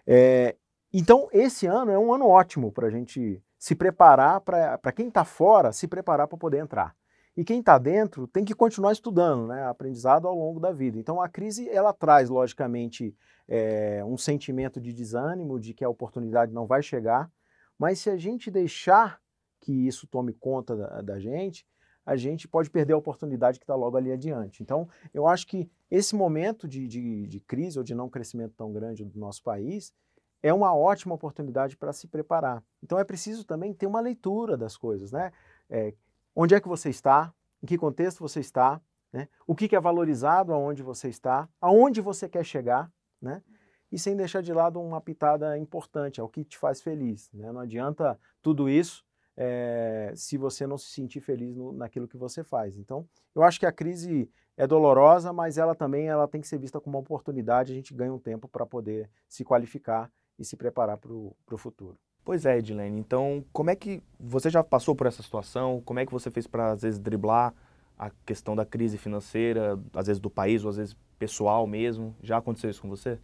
É, 0.06 0.56
então, 0.92 1.30
esse 1.32 1.68
ano 1.68 1.92
é 1.92 1.98
um 1.98 2.14
ano 2.14 2.28
ótimo 2.28 2.72
para 2.72 2.88
a 2.88 2.90
gente 2.90 3.42
se 3.58 3.76
preparar, 3.76 4.42
para 4.42 4.92
quem 4.92 5.08
está 5.08 5.24
fora, 5.24 5.72
se 5.72 5.88
preparar 5.88 6.28
para 6.28 6.38
poder 6.38 6.58
entrar. 6.58 6.96
E 7.36 7.44
quem 7.44 7.60
está 7.60 7.78
dentro 7.78 8.28
tem 8.28 8.44
que 8.44 8.54
continuar 8.54 8.92
estudando, 8.92 9.48
né? 9.48 9.64
aprendizado 9.66 10.28
ao 10.28 10.36
longo 10.36 10.60
da 10.60 10.72
vida. 10.72 11.00
Então 11.00 11.22
a 11.22 11.30
crise 11.30 11.70
ela 11.70 11.94
traz, 11.94 12.30
logicamente, 12.30 13.16
é, 13.48 14.04
um 14.04 14.18
sentimento 14.18 14.82
de 14.82 14.94
desânimo, 14.94 15.60
de 15.60 15.74
que 15.74 15.84
a 15.84 15.90
oportunidade 15.90 16.54
não 16.54 16.66
vai 16.66 16.84
chegar, 16.84 17.32
mas 17.80 18.00
se 18.00 18.10
a 18.10 18.18
gente 18.18 18.52
deixar 18.52 19.22
que 19.60 19.88
isso 19.88 20.08
tome 20.08 20.34
conta 20.34 20.76
da, 20.76 21.02
da 21.02 21.20
gente, 21.20 21.66
a 22.06 22.16
gente 22.16 22.48
pode 22.48 22.70
perder 22.70 22.94
a 22.94 22.98
oportunidade 22.98 23.60
que 23.60 23.64
está 23.64 23.76
logo 23.76 23.96
ali 23.96 24.12
adiante. 24.12 24.62
Então, 24.64 24.90
eu 25.14 25.28
acho 25.28 25.48
que 25.48 25.70
esse 25.90 26.16
momento 26.16 26.68
de, 26.68 26.88
de, 26.88 27.28
de 27.28 27.40
crise 27.40 27.78
ou 27.78 27.84
de 27.84 27.94
não 27.94 28.10
crescimento 28.10 28.54
tão 28.58 28.72
grande 28.74 29.06
do 29.06 29.20
nosso 29.20 29.44
país 29.44 29.94
é 30.44 30.52
uma 30.52 30.76
ótima 30.76 31.14
oportunidade 31.14 31.78
para 31.78 31.94
se 31.94 32.08
preparar. 32.08 32.64
Então, 32.82 32.98
é 32.98 33.04
preciso 33.04 33.46
também 33.46 33.74
ter 33.74 33.86
uma 33.86 34.02
leitura 34.02 34.58
das 34.58 34.76
coisas, 34.76 35.12
né? 35.12 35.32
É, 35.70 35.94
onde 36.36 36.56
é 36.56 36.60
que 36.60 36.68
você 36.68 36.90
está, 36.90 37.34
em 37.62 37.66
que 37.66 37.78
contexto 37.78 38.20
você 38.20 38.40
está, 38.40 38.82
né? 39.12 39.28
o 39.46 39.56
que, 39.56 39.68
que 39.68 39.76
é 39.76 39.80
valorizado 39.80 40.54
aonde 40.54 40.82
você 40.82 41.10
está, 41.10 41.48
aonde 41.60 42.02
você 42.02 42.30
quer 42.30 42.46
chegar, 42.46 42.92
né? 43.22 43.44
e 43.92 44.00
sem 44.00 44.16
deixar 44.16 44.42
de 44.42 44.54
lado 44.54 44.80
uma 44.80 45.02
pitada 45.02 45.58
importante, 45.58 46.20
é 46.20 46.24
o 46.24 46.30
que 46.30 46.44
te 46.44 46.58
faz 46.58 46.82
feliz. 46.82 47.30
Né? 47.34 47.52
Não 47.52 47.60
adianta 47.60 48.18
tudo 48.42 48.70
isso 48.70 49.06
é, 49.36 50.14
se 50.16 50.38
você 50.38 50.66
não 50.66 50.78
se 50.78 50.88
sentir 50.88 51.20
feliz 51.20 51.56
no, 51.56 51.74
naquilo 51.74 52.08
que 52.08 52.18
você 52.18 52.44
faz. 52.44 52.78
Então, 52.78 53.08
eu 53.36 53.44
acho 53.44 53.60
que 53.60 53.66
a 53.66 53.72
crise 53.72 54.30
é 54.56 54.66
dolorosa, 54.66 55.34
mas 55.34 55.58
ela 55.58 55.76
também 55.76 56.08
ela 56.08 56.28
tem 56.28 56.40
que 56.40 56.48
ser 56.48 56.58
vista 56.58 56.80
como 56.80 56.98
uma 56.98 57.02
oportunidade. 57.02 57.74
A 57.74 57.76
gente 57.76 57.94
ganha 57.94 58.14
um 58.14 58.20
tempo 58.20 58.48
para 58.48 58.66
poder 58.66 59.10
se 59.28 59.44
qualificar 59.44 60.12
e 60.40 60.46
se 60.46 60.56
preparar 60.56 60.98
para 60.98 61.12
o 61.12 61.58
futuro. 61.58 61.98
Pois 62.24 62.46
é, 62.46 62.58
Edilene. 62.58 63.00
Então, 63.00 63.44
como 63.52 63.70
é 63.70 63.76
que 63.76 64.02
você 64.20 64.50
já 64.50 64.64
passou 64.64 64.96
por 64.96 65.08
essa 65.08 65.24
situação? 65.24 65.82
Como 65.84 66.00
é 66.00 66.06
que 66.06 66.12
você 66.12 66.30
fez 66.30 66.46
para 66.46 66.72
às 66.72 66.82
vezes 66.82 67.00
driblar 67.00 67.54
a 67.98 68.12
questão 68.26 68.56
da 68.56 68.66
crise 68.66 68.98
financeira, 68.98 69.80
às 69.94 70.08
vezes 70.08 70.20
do 70.20 70.30
país 70.30 70.64
ou 70.64 70.70
às 70.70 70.78
vezes 70.78 70.96
pessoal 71.18 71.66
mesmo? 71.66 72.16
Já 72.22 72.38
aconteceu 72.38 72.70
isso 72.70 72.82
com 72.82 72.90
você? 72.90 73.20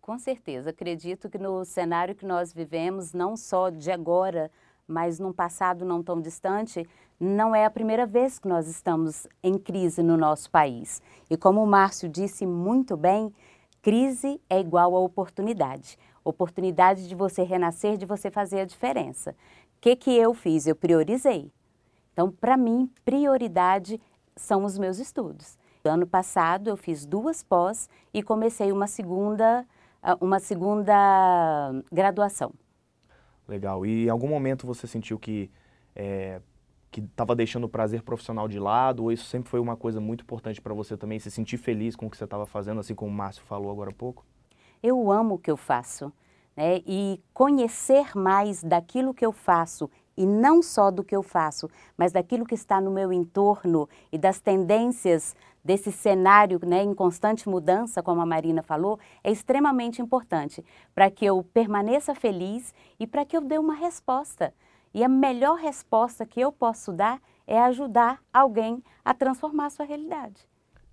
Com 0.00 0.18
certeza. 0.18 0.70
Acredito 0.70 1.30
que 1.30 1.38
no 1.38 1.64
cenário 1.64 2.14
que 2.14 2.26
nós 2.26 2.52
vivemos, 2.52 3.12
não 3.12 3.36
só 3.36 3.70
de 3.70 3.92
agora, 3.92 4.50
mas 4.88 5.20
num 5.20 5.32
passado 5.32 5.84
não 5.84 6.02
tão 6.02 6.20
distante, 6.20 6.84
não 7.18 7.54
é 7.54 7.64
a 7.64 7.70
primeira 7.70 8.06
vez 8.06 8.38
que 8.38 8.48
nós 8.48 8.66
estamos 8.66 9.26
em 9.42 9.56
crise 9.56 10.02
no 10.02 10.16
nosso 10.16 10.50
país. 10.50 11.00
E 11.30 11.36
como 11.36 11.62
o 11.62 11.66
Márcio 11.66 12.08
disse 12.08 12.44
muito 12.44 12.96
bem, 12.96 13.32
crise 13.80 14.40
é 14.50 14.58
igual 14.58 14.96
a 14.96 15.00
oportunidade. 15.00 15.96
Oportunidade 16.24 17.08
de 17.08 17.14
você 17.14 17.42
renascer, 17.42 17.96
de 17.96 18.06
você 18.06 18.30
fazer 18.30 18.60
a 18.60 18.64
diferença. 18.64 19.30
O 19.30 19.80
que, 19.80 19.96
que 19.96 20.10
eu 20.10 20.34
fiz? 20.34 20.66
Eu 20.66 20.76
priorizei. 20.76 21.50
Então, 22.12 22.30
para 22.30 22.56
mim, 22.56 22.90
prioridade 23.04 24.00
são 24.36 24.64
os 24.64 24.78
meus 24.78 24.98
estudos. 24.98 25.58
Ano 25.84 26.06
passado, 26.06 26.68
eu 26.68 26.76
fiz 26.76 27.06
duas 27.06 27.42
pós 27.42 27.88
e 28.12 28.22
comecei 28.22 28.70
uma 28.70 28.86
segunda, 28.86 29.66
ah, 30.02 30.16
uma 30.20 30.38
segunda 30.38 31.72
graduação. 31.90 32.52
Legal. 33.48 33.86
E 33.86 34.06
em 34.06 34.08
algum 34.10 34.28
momento 34.28 34.66
você 34.66 34.86
sentiu 34.86 35.18
que 35.18 35.50
é, 35.96 36.40
que 36.90 37.00
estava 37.00 37.36
deixando 37.36 37.64
o 37.64 37.68
prazer 37.68 38.02
profissional 38.02 38.48
de 38.48 38.58
lado, 38.58 39.04
ou 39.04 39.12
isso 39.12 39.24
sempre 39.26 39.48
foi 39.48 39.60
uma 39.60 39.76
coisa 39.76 40.00
muito 40.00 40.22
importante 40.22 40.60
para 40.60 40.74
você 40.74 40.96
também, 40.96 41.18
se 41.18 41.30
sentir 41.30 41.56
feliz 41.56 41.94
com 41.94 42.06
o 42.06 42.10
que 42.10 42.16
você 42.16 42.24
estava 42.24 42.46
fazendo, 42.46 42.80
assim 42.80 42.94
como 42.94 43.10
o 43.10 43.14
Márcio 43.14 43.44
falou 43.44 43.70
agora 43.70 43.90
há 43.90 43.94
pouco? 43.94 44.24
Eu 44.82 45.10
amo 45.10 45.34
o 45.34 45.38
que 45.38 45.50
eu 45.50 45.56
faço, 45.56 46.12
né? 46.56 46.82
E 46.86 47.20
conhecer 47.32 48.16
mais 48.16 48.62
daquilo 48.62 49.14
que 49.14 49.24
eu 49.24 49.32
faço, 49.32 49.90
e 50.16 50.26
não 50.26 50.62
só 50.62 50.90
do 50.90 51.02
que 51.02 51.16
eu 51.16 51.22
faço, 51.22 51.68
mas 51.96 52.12
daquilo 52.12 52.44
que 52.44 52.54
está 52.54 52.78
no 52.80 52.90
meu 52.90 53.10
entorno 53.10 53.88
e 54.12 54.18
das 54.18 54.38
tendências 54.38 55.34
desse 55.64 55.90
cenário 55.90 56.60
né, 56.62 56.82
em 56.82 56.94
constante 56.94 57.48
mudança, 57.48 58.02
como 58.02 58.20
a 58.20 58.26
Marina 58.26 58.62
falou, 58.62 58.98
é 59.24 59.30
extremamente 59.30 60.02
importante 60.02 60.64
para 60.94 61.10
que 61.10 61.24
eu 61.24 61.42
permaneça 61.42 62.14
feliz 62.14 62.74
e 62.98 63.06
para 63.06 63.24
que 63.24 63.36
eu 63.36 63.40
dê 63.40 63.58
uma 63.58 63.74
resposta. 63.74 64.52
E 64.92 65.04
a 65.04 65.08
melhor 65.08 65.56
resposta 65.56 66.26
que 66.26 66.40
eu 66.40 66.50
posso 66.50 66.92
dar 66.92 67.20
é 67.46 67.58
ajudar 67.60 68.20
alguém 68.32 68.82
a 69.04 69.14
transformar 69.14 69.66
a 69.66 69.70
sua 69.70 69.86
realidade. 69.86 70.49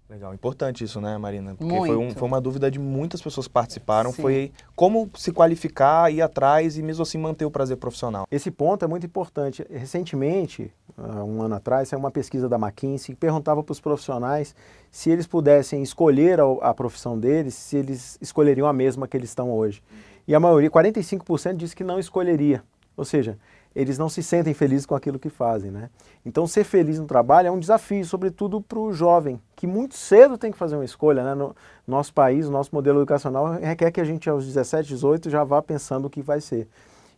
Legal, 0.10 0.34
importante 0.34 0.86
isso, 0.86 1.02
né, 1.02 1.18
Marina? 1.18 1.54
Porque 1.54 1.76
foi, 1.76 1.98
um, 1.98 2.12
foi, 2.12 2.28
uma 2.28 2.40
dúvida 2.40 2.72
de 2.72 2.80
muitas 2.80 3.22
pessoas 3.22 3.46
que 3.46 3.52
participaram, 3.52 4.14
Sim. 4.14 4.22
foi 4.22 4.52
como 4.74 5.10
se 5.16 5.34
qualificar, 5.34 6.10
ir 6.10 6.22
atrás 6.22 6.78
e 6.78 6.82
mesmo 6.82 7.04
assim 7.04 7.18
manter 7.18 7.44
o 7.44 7.52
prazer 7.52 7.76
profissional. 7.76 8.26
Esse 8.32 8.50
ponto 8.50 8.86
é 8.86 8.88
muito 8.88 9.06
importante. 9.06 9.66
Recentemente, 9.70 10.72
um 10.98 11.42
ano 11.42 11.56
atrás, 11.56 11.90
saiu 11.90 12.00
uma 12.00 12.10
pesquisa 12.10 12.48
da 12.48 12.56
McKinsey 12.56 13.16
que 13.16 13.20
perguntava 13.20 13.62
para 13.62 13.74
os 13.74 13.82
profissionais 13.82 14.56
se 14.90 15.10
eles 15.10 15.28
pudessem 15.28 15.84
escolher 15.84 16.40
a, 16.40 16.46
a, 16.62 16.74
profissão 16.74 17.20
deles, 17.20 17.54
se 17.54 17.76
eles 17.76 18.18
escolheriam 18.22 18.66
a 18.66 18.72
mesma 18.72 19.10
que 19.10 19.18
eles 19.18 19.30
estão 19.30 19.52
hoje. 19.52 19.84
E 20.26 20.34
a 20.34 20.40
maioria, 20.40 20.72
45%, 20.72 21.56
disse 21.56 21.76
que 21.76 21.84
não 21.84 22.00
escolheria. 22.00 22.64
Ou 22.96 23.04
seja, 23.04 23.38
eles 23.76 23.98
não 23.98 24.10
se 24.10 24.24
sentem 24.24 24.54
felizes 24.54 24.86
com 24.86 24.96
aquilo 24.96 25.20
que 25.20 25.30
fazem. 25.30 25.72
Né? 25.72 25.90
Então, 26.26 26.48
ser 26.48 26.64
feliz 26.64 27.00
no 27.00 27.06
trabalho 27.06 27.48
é 27.48 27.52
um 27.52 27.60
desafio, 27.60 28.04
sobretudo 28.06 28.62
para 28.62 28.80
o 28.80 28.92
jovem, 28.92 29.42
que 29.56 29.68
muito 29.68 29.96
cedo 29.96 30.38
tem 30.38 30.52
que 30.52 30.58
fazer 30.58 30.76
uma 30.76 30.86
escolha. 30.86 31.24
Né? 31.24 31.36
No 31.36 31.56
nosso 31.86 32.14
país, 32.14 32.48
o 32.48 32.52
nosso 32.52 32.74
modelo 32.74 33.00
educacional 33.00 33.54
requer 33.54 33.92
que 33.92 34.02
a 34.02 34.06
gente, 34.06 34.30
aos 34.30 34.46
17, 34.46 34.88
18, 34.90 35.30
já 35.30 35.44
vá 35.44 35.62
pensando 35.62 36.06
o 36.06 36.10
que 36.10 36.22
vai 36.22 36.42
ser. 36.42 36.68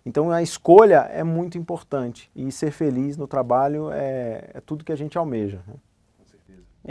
Então, 0.06 0.32
a 0.32 0.42
escolha 0.42 1.10
é 1.12 1.24
muito 1.24 1.58
importante 1.58 2.32
e 2.36 2.52
ser 2.52 2.72
feliz 2.72 3.18
no 3.18 3.28
trabalho 3.28 3.90
é, 3.92 4.50
é 4.54 4.62
tudo 4.62 4.84
que 4.84 4.92
a 4.92 4.98
gente 4.98 5.18
almeja. 5.18 5.62
Né? 5.68 5.74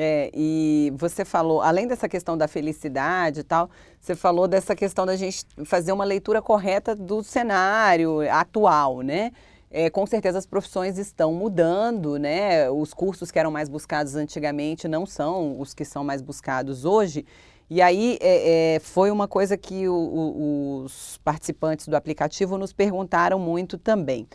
É, 0.00 0.30
e 0.34 0.92
você 0.96 1.24
falou, 1.24 1.60
além 1.62 1.86
dessa 1.86 2.08
questão 2.08 2.36
da 2.36 2.46
felicidade 2.46 3.40
e 3.40 3.42
tal, 3.42 3.70
você 3.98 4.14
falou 4.14 4.46
dessa 4.46 4.76
questão 4.76 5.06
da 5.06 5.16
gente 5.16 5.44
fazer 5.64 5.92
uma 5.92 6.04
leitura 6.04 6.42
correta 6.42 6.94
do 6.94 7.22
cenário 7.22 8.20
atual, 8.30 9.00
né? 9.00 9.32
É, 9.70 9.90
com 9.90 10.06
certeza 10.06 10.38
as 10.38 10.46
profissões 10.46 10.96
estão 10.96 11.32
mudando, 11.32 12.18
né? 12.18 12.70
Os 12.70 12.94
cursos 12.94 13.30
que 13.30 13.38
eram 13.38 13.50
mais 13.50 13.68
buscados 13.68 14.14
antigamente 14.14 14.88
não 14.88 15.04
são 15.04 15.60
os 15.60 15.74
que 15.74 15.84
são 15.84 16.02
mais 16.02 16.22
buscados 16.22 16.84
hoje. 16.84 17.26
E 17.70 17.82
aí 17.82 18.16
é, 18.20 18.76
é, 18.76 18.78
foi 18.80 19.10
uma 19.10 19.28
coisa 19.28 19.56
que 19.58 19.86
o, 19.86 19.94
o, 19.94 20.82
os 20.84 21.18
participantes 21.22 21.86
do 21.86 21.94
aplicativo 21.94 22.56
nos 22.56 22.72
perguntaram 22.72 23.38
muito 23.38 23.76
também. 23.76 24.26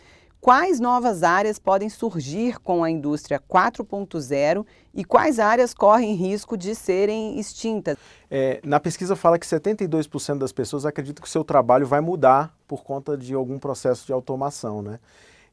Quais 0.44 0.78
novas 0.78 1.22
áreas 1.22 1.58
podem 1.58 1.88
surgir 1.88 2.58
com 2.60 2.84
a 2.84 2.90
indústria 2.90 3.40
4.0 3.40 4.66
e 4.92 5.02
quais 5.02 5.38
áreas 5.38 5.72
correm 5.72 6.12
risco 6.12 6.54
de 6.54 6.74
serem 6.74 7.40
extintas? 7.40 7.96
É, 8.30 8.60
na 8.62 8.78
pesquisa 8.78 9.16
fala 9.16 9.38
que 9.38 9.46
72% 9.46 10.36
das 10.36 10.52
pessoas 10.52 10.84
acreditam 10.84 11.22
que 11.22 11.28
o 11.28 11.32
seu 11.32 11.42
trabalho 11.44 11.86
vai 11.86 12.02
mudar 12.02 12.54
por 12.68 12.84
conta 12.84 13.16
de 13.16 13.32
algum 13.32 13.58
processo 13.58 14.04
de 14.04 14.12
automação. 14.12 14.82
Né? 14.82 15.00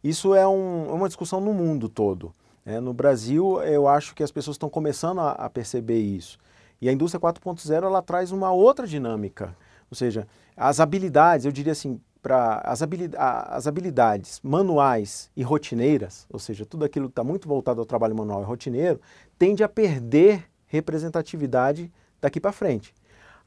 Isso 0.03 0.35
é 0.35 0.45
um, 0.45 0.87
é 0.89 0.91
uma 0.91 1.07
discussão 1.07 1.39
no 1.39 1.53
mundo 1.53 1.87
todo. 1.87 2.35
Né? 2.65 2.81
No 2.81 2.93
Brasil, 2.93 3.63
eu 3.63 3.87
acho 3.87 4.13
que 4.13 4.23
as 4.23 4.29
pessoas 4.29 4.55
estão 4.55 4.69
começando 4.69 5.21
a, 5.21 5.31
a 5.31 5.49
perceber 5.49 5.99
isso. 5.99 6.37
E 6.81 6.89
a 6.89 6.91
indústria 6.91 7.21
4.0 7.21 7.81
ela 7.81 8.01
traz 8.01 8.33
uma 8.33 8.51
outra 8.51 8.85
dinâmica. 8.85 9.55
Ou 9.89 9.95
seja, 9.95 10.27
as 10.57 10.81
habilidades, 10.81 11.45
eu 11.45 11.51
diria 11.53 11.71
assim, 11.71 11.97
para 12.21 12.61
as, 12.63 12.81
habilidades, 12.81 13.19
as 13.49 13.67
habilidades 13.67 14.39
manuais 14.43 15.31
e 15.35 15.43
rotineiras, 15.43 16.27
ou 16.29 16.39
seja, 16.39 16.65
tudo 16.65 16.85
aquilo 16.85 17.07
que 17.07 17.13
está 17.13 17.23
muito 17.23 17.47
voltado 17.47 17.79
ao 17.79 17.85
trabalho 17.85 18.15
manual 18.15 18.41
e 18.41 18.45
rotineiro, 18.45 19.01
tende 19.37 19.63
a 19.63 19.69
perder 19.69 20.45
representatividade 20.67 21.91
daqui 22.21 22.39
para 22.39 22.51
frente. 22.51 22.93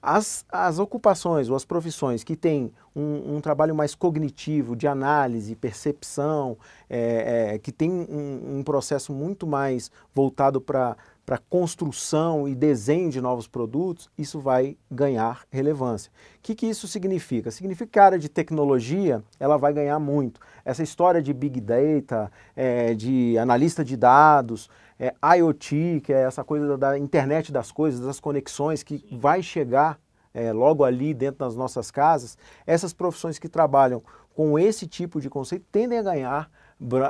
As, 0.02 0.44
as 0.50 0.78
ocupações 0.78 1.48
ou 1.48 1.56
as 1.56 1.64
profissões 1.64 2.22
que 2.22 2.36
têm 2.36 2.70
um, 2.94 3.36
um 3.36 3.40
trabalho 3.40 3.74
mais 3.74 3.94
cognitivo, 3.94 4.76
de 4.76 4.86
análise, 4.86 5.54
percepção, 5.54 6.58
é, 6.90 7.54
é, 7.54 7.58
que 7.58 7.72
tem 7.72 7.90
um, 7.90 8.58
um 8.58 8.62
processo 8.62 9.14
muito 9.14 9.46
mais 9.46 9.90
voltado 10.14 10.60
para 10.60 10.94
para 11.24 11.38
construção 11.38 12.46
e 12.46 12.54
desenho 12.54 13.10
de 13.10 13.20
novos 13.20 13.48
produtos, 13.48 14.10
isso 14.16 14.40
vai 14.40 14.76
ganhar 14.90 15.44
relevância. 15.50 16.10
O 16.36 16.42
que, 16.42 16.54
que 16.54 16.66
isso 16.66 16.86
significa? 16.86 17.50
Significa 17.50 17.90
que 17.90 17.98
a 17.98 18.04
área 18.04 18.18
de 18.18 18.28
tecnologia 18.28 19.22
ela 19.40 19.56
vai 19.56 19.72
ganhar 19.72 19.98
muito. 19.98 20.40
Essa 20.64 20.82
história 20.82 21.22
de 21.22 21.32
Big 21.32 21.60
Data, 21.60 22.30
é, 22.54 22.94
de 22.94 23.38
analista 23.38 23.84
de 23.84 23.96
dados, 23.96 24.68
é, 24.98 25.14
IoT, 25.38 26.02
que 26.04 26.12
é 26.12 26.22
essa 26.22 26.44
coisa 26.44 26.76
da 26.76 26.98
internet 26.98 27.50
das 27.50 27.72
coisas, 27.72 28.00
das 28.00 28.20
conexões 28.20 28.82
que 28.82 29.04
vai 29.10 29.42
chegar 29.42 29.98
é, 30.34 30.52
logo 30.52 30.84
ali 30.84 31.14
dentro 31.14 31.38
das 31.38 31.56
nossas 31.56 31.90
casas, 31.90 32.36
essas 32.66 32.92
profissões 32.92 33.38
que 33.38 33.48
trabalham 33.48 34.02
com 34.34 34.58
esse 34.58 34.86
tipo 34.86 35.20
de 35.20 35.30
conceito 35.30 35.64
tendem 35.70 35.98
a 35.98 36.02
ganhar 36.02 36.50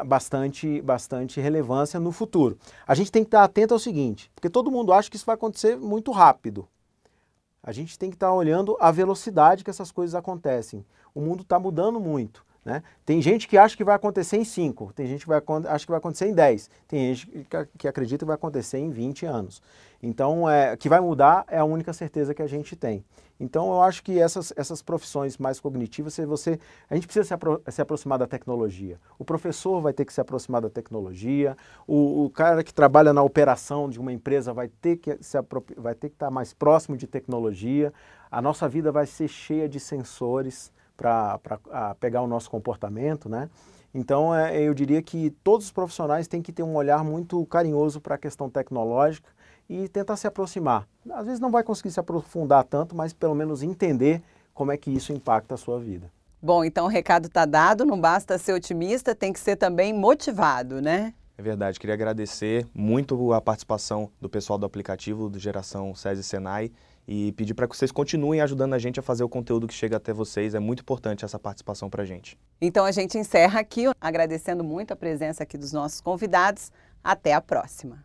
bastante, 0.06 0.80
bastante 0.82 1.40
relevância 1.40 1.98
no 1.98 2.12
futuro. 2.12 2.56
A 2.86 2.94
gente 2.94 3.10
tem 3.10 3.22
que 3.22 3.28
estar 3.28 3.42
atento 3.42 3.74
ao 3.74 3.80
seguinte, 3.80 4.30
porque 4.34 4.48
todo 4.48 4.70
mundo 4.70 4.92
acha 4.92 5.10
que 5.10 5.16
isso 5.16 5.26
vai 5.26 5.34
acontecer 5.34 5.76
muito 5.76 6.12
rápido. 6.12 6.68
A 7.62 7.72
gente 7.72 7.98
tem 7.98 8.10
que 8.10 8.16
estar 8.16 8.32
olhando 8.32 8.76
a 8.78 8.90
velocidade 8.90 9.64
que 9.64 9.70
essas 9.70 9.90
coisas 9.90 10.14
acontecem. 10.14 10.84
O 11.14 11.20
mundo 11.20 11.42
está 11.42 11.58
mudando 11.58 11.98
muito. 11.98 12.44
Né? 12.64 12.82
Tem 13.04 13.20
gente 13.20 13.46
que 13.46 13.58
acha 13.58 13.76
que 13.76 13.84
vai 13.84 13.94
acontecer 13.94 14.38
em 14.38 14.44
5, 14.44 14.92
tem 14.94 15.06
gente 15.06 15.20
que 15.20 15.28
vai, 15.28 15.42
acha 15.68 15.84
que 15.84 15.90
vai 15.90 15.98
acontecer 15.98 16.26
em 16.26 16.32
10, 16.32 16.70
tem 16.88 17.14
gente 17.14 17.46
que, 17.76 17.86
acredita 17.86 18.24
que 18.24 18.26
vai 18.26 18.36
acontecer 18.36 18.78
em 18.78 18.90
20 18.90 19.26
anos. 19.26 19.60
Então, 20.02 20.48
é, 20.48 20.74
que 20.74 20.88
vai 20.88 20.98
mudar 20.98 21.44
é 21.46 21.58
a 21.58 21.64
única 21.64 21.92
certeza 21.92 22.32
que 22.32 22.40
a 22.40 22.46
gente 22.46 22.74
tem. 22.74 23.04
Então, 23.38 23.66
eu 23.72 23.82
acho 23.82 24.02
que 24.02 24.18
essas, 24.18 24.52
essas 24.56 24.80
profissões 24.80 25.36
mais 25.38 25.58
cognitivas, 25.58 26.16
você, 26.18 26.58
a 26.88 26.94
gente 26.94 27.06
precisa 27.06 27.26
se, 27.26 27.34
apro 27.34 27.60
se 27.68 27.82
aproximar 27.82 28.18
da 28.18 28.26
tecnologia. 28.26 28.98
O 29.18 29.24
professor 29.24 29.80
vai 29.80 29.92
ter 29.92 30.04
que 30.04 30.12
se 30.12 30.20
aproximar 30.20 30.62
da 30.62 30.70
tecnologia, 30.70 31.56
o, 31.86 32.24
o 32.24 32.30
cara 32.30 32.62
que 32.62 32.72
trabalha 32.72 33.12
na 33.12 33.22
operação 33.22 33.90
de 33.90 33.98
uma 33.98 34.12
empresa 34.12 34.52
vai 34.52 34.68
ter 34.68 34.96
que 34.96 35.18
se 35.20 35.36
vai 35.76 35.94
ter 35.94 36.10
que 36.10 36.14
estar 36.14 36.30
mais 36.30 36.54
próximo 36.54 36.96
de 36.96 37.06
tecnologia. 37.06 37.92
A 38.30 38.40
nossa 38.40 38.68
vida 38.68 38.92
vai 38.92 39.06
ser 39.06 39.28
cheia 39.28 39.68
de 39.68 39.80
sensores 39.80 40.72
para 40.96 41.40
pegar 41.98 42.22
o 42.22 42.26
nosso 42.28 42.48
comportamento, 42.48 43.28
né? 43.28 43.50
Então, 43.92 44.34
é, 44.34 44.60
eu 44.60 44.74
diria 44.74 45.00
que 45.00 45.30
todos 45.42 45.66
os 45.66 45.72
profissionais 45.72 46.26
têm 46.26 46.42
que 46.42 46.52
ter 46.52 46.64
um 46.64 46.74
olhar 46.74 47.04
muito 47.04 47.44
carinhoso 47.46 48.00
para 48.00 48.16
a 48.16 48.18
questão 48.18 48.50
tecnológica 48.50 49.28
e 49.68 49.88
tentar 49.88 50.16
se 50.16 50.26
aproximar. 50.26 50.86
Às 51.10 51.26
vezes 51.26 51.40
não 51.40 51.50
vai 51.50 51.62
conseguir 51.62 51.90
se 51.90 52.00
aprofundar 52.00 52.64
tanto, 52.64 52.94
mas 52.94 53.12
pelo 53.12 53.34
menos 53.34 53.62
entender 53.62 54.22
como 54.52 54.72
é 54.72 54.76
que 54.76 54.90
isso 54.90 55.12
impacta 55.12 55.54
a 55.54 55.58
sua 55.58 55.78
vida. 55.78 56.10
Bom, 56.40 56.64
então 56.64 56.84
o 56.84 56.88
recado 56.88 57.26
está 57.26 57.46
dado, 57.46 57.84
não 57.84 57.98
basta 57.98 58.36
ser 58.36 58.52
otimista, 58.52 59.14
tem 59.14 59.32
que 59.32 59.40
ser 59.40 59.56
também 59.56 59.92
motivado, 59.92 60.80
né? 60.82 61.14
É 61.36 61.42
verdade, 61.42 61.80
queria 61.80 61.94
agradecer 61.94 62.66
muito 62.72 63.32
a 63.32 63.40
participação 63.40 64.10
do 64.20 64.28
pessoal 64.28 64.58
do 64.58 64.66
aplicativo 64.66 65.28
do 65.28 65.38
Geração 65.38 65.94
SESI 65.94 66.22
Senai 66.22 66.70
e 67.08 67.32
pedir 67.32 67.54
para 67.54 67.66
que 67.66 67.76
vocês 67.76 67.90
continuem 67.90 68.40
ajudando 68.40 68.74
a 68.74 68.78
gente 68.78 69.00
a 69.00 69.02
fazer 69.02 69.24
o 69.24 69.28
conteúdo 69.28 69.66
que 69.66 69.74
chega 69.74 69.96
até 69.96 70.12
vocês. 70.12 70.54
É 70.54 70.60
muito 70.60 70.80
importante 70.80 71.24
essa 71.24 71.38
participação 71.38 71.90
para 71.90 72.02
a 72.02 72.06
gente. 72.06 72.38
Então 72.60 72.84
a 72.84 72.92
gente 72.92 73.18
encerra 73.18 73.60
aqui, 73.60 73.86
agradecendo 74.00 74.62
muito 74.62 74.92
a 74.92 74.96
presença 74.96 75.42
aqui 75.42 75.58
dos 75.58 75.72
nossos 75.72 76.00
convidados. 76.00 76.70
Até 77.02 77.34
a 77.34 77.40
próxima. 77.40 78.04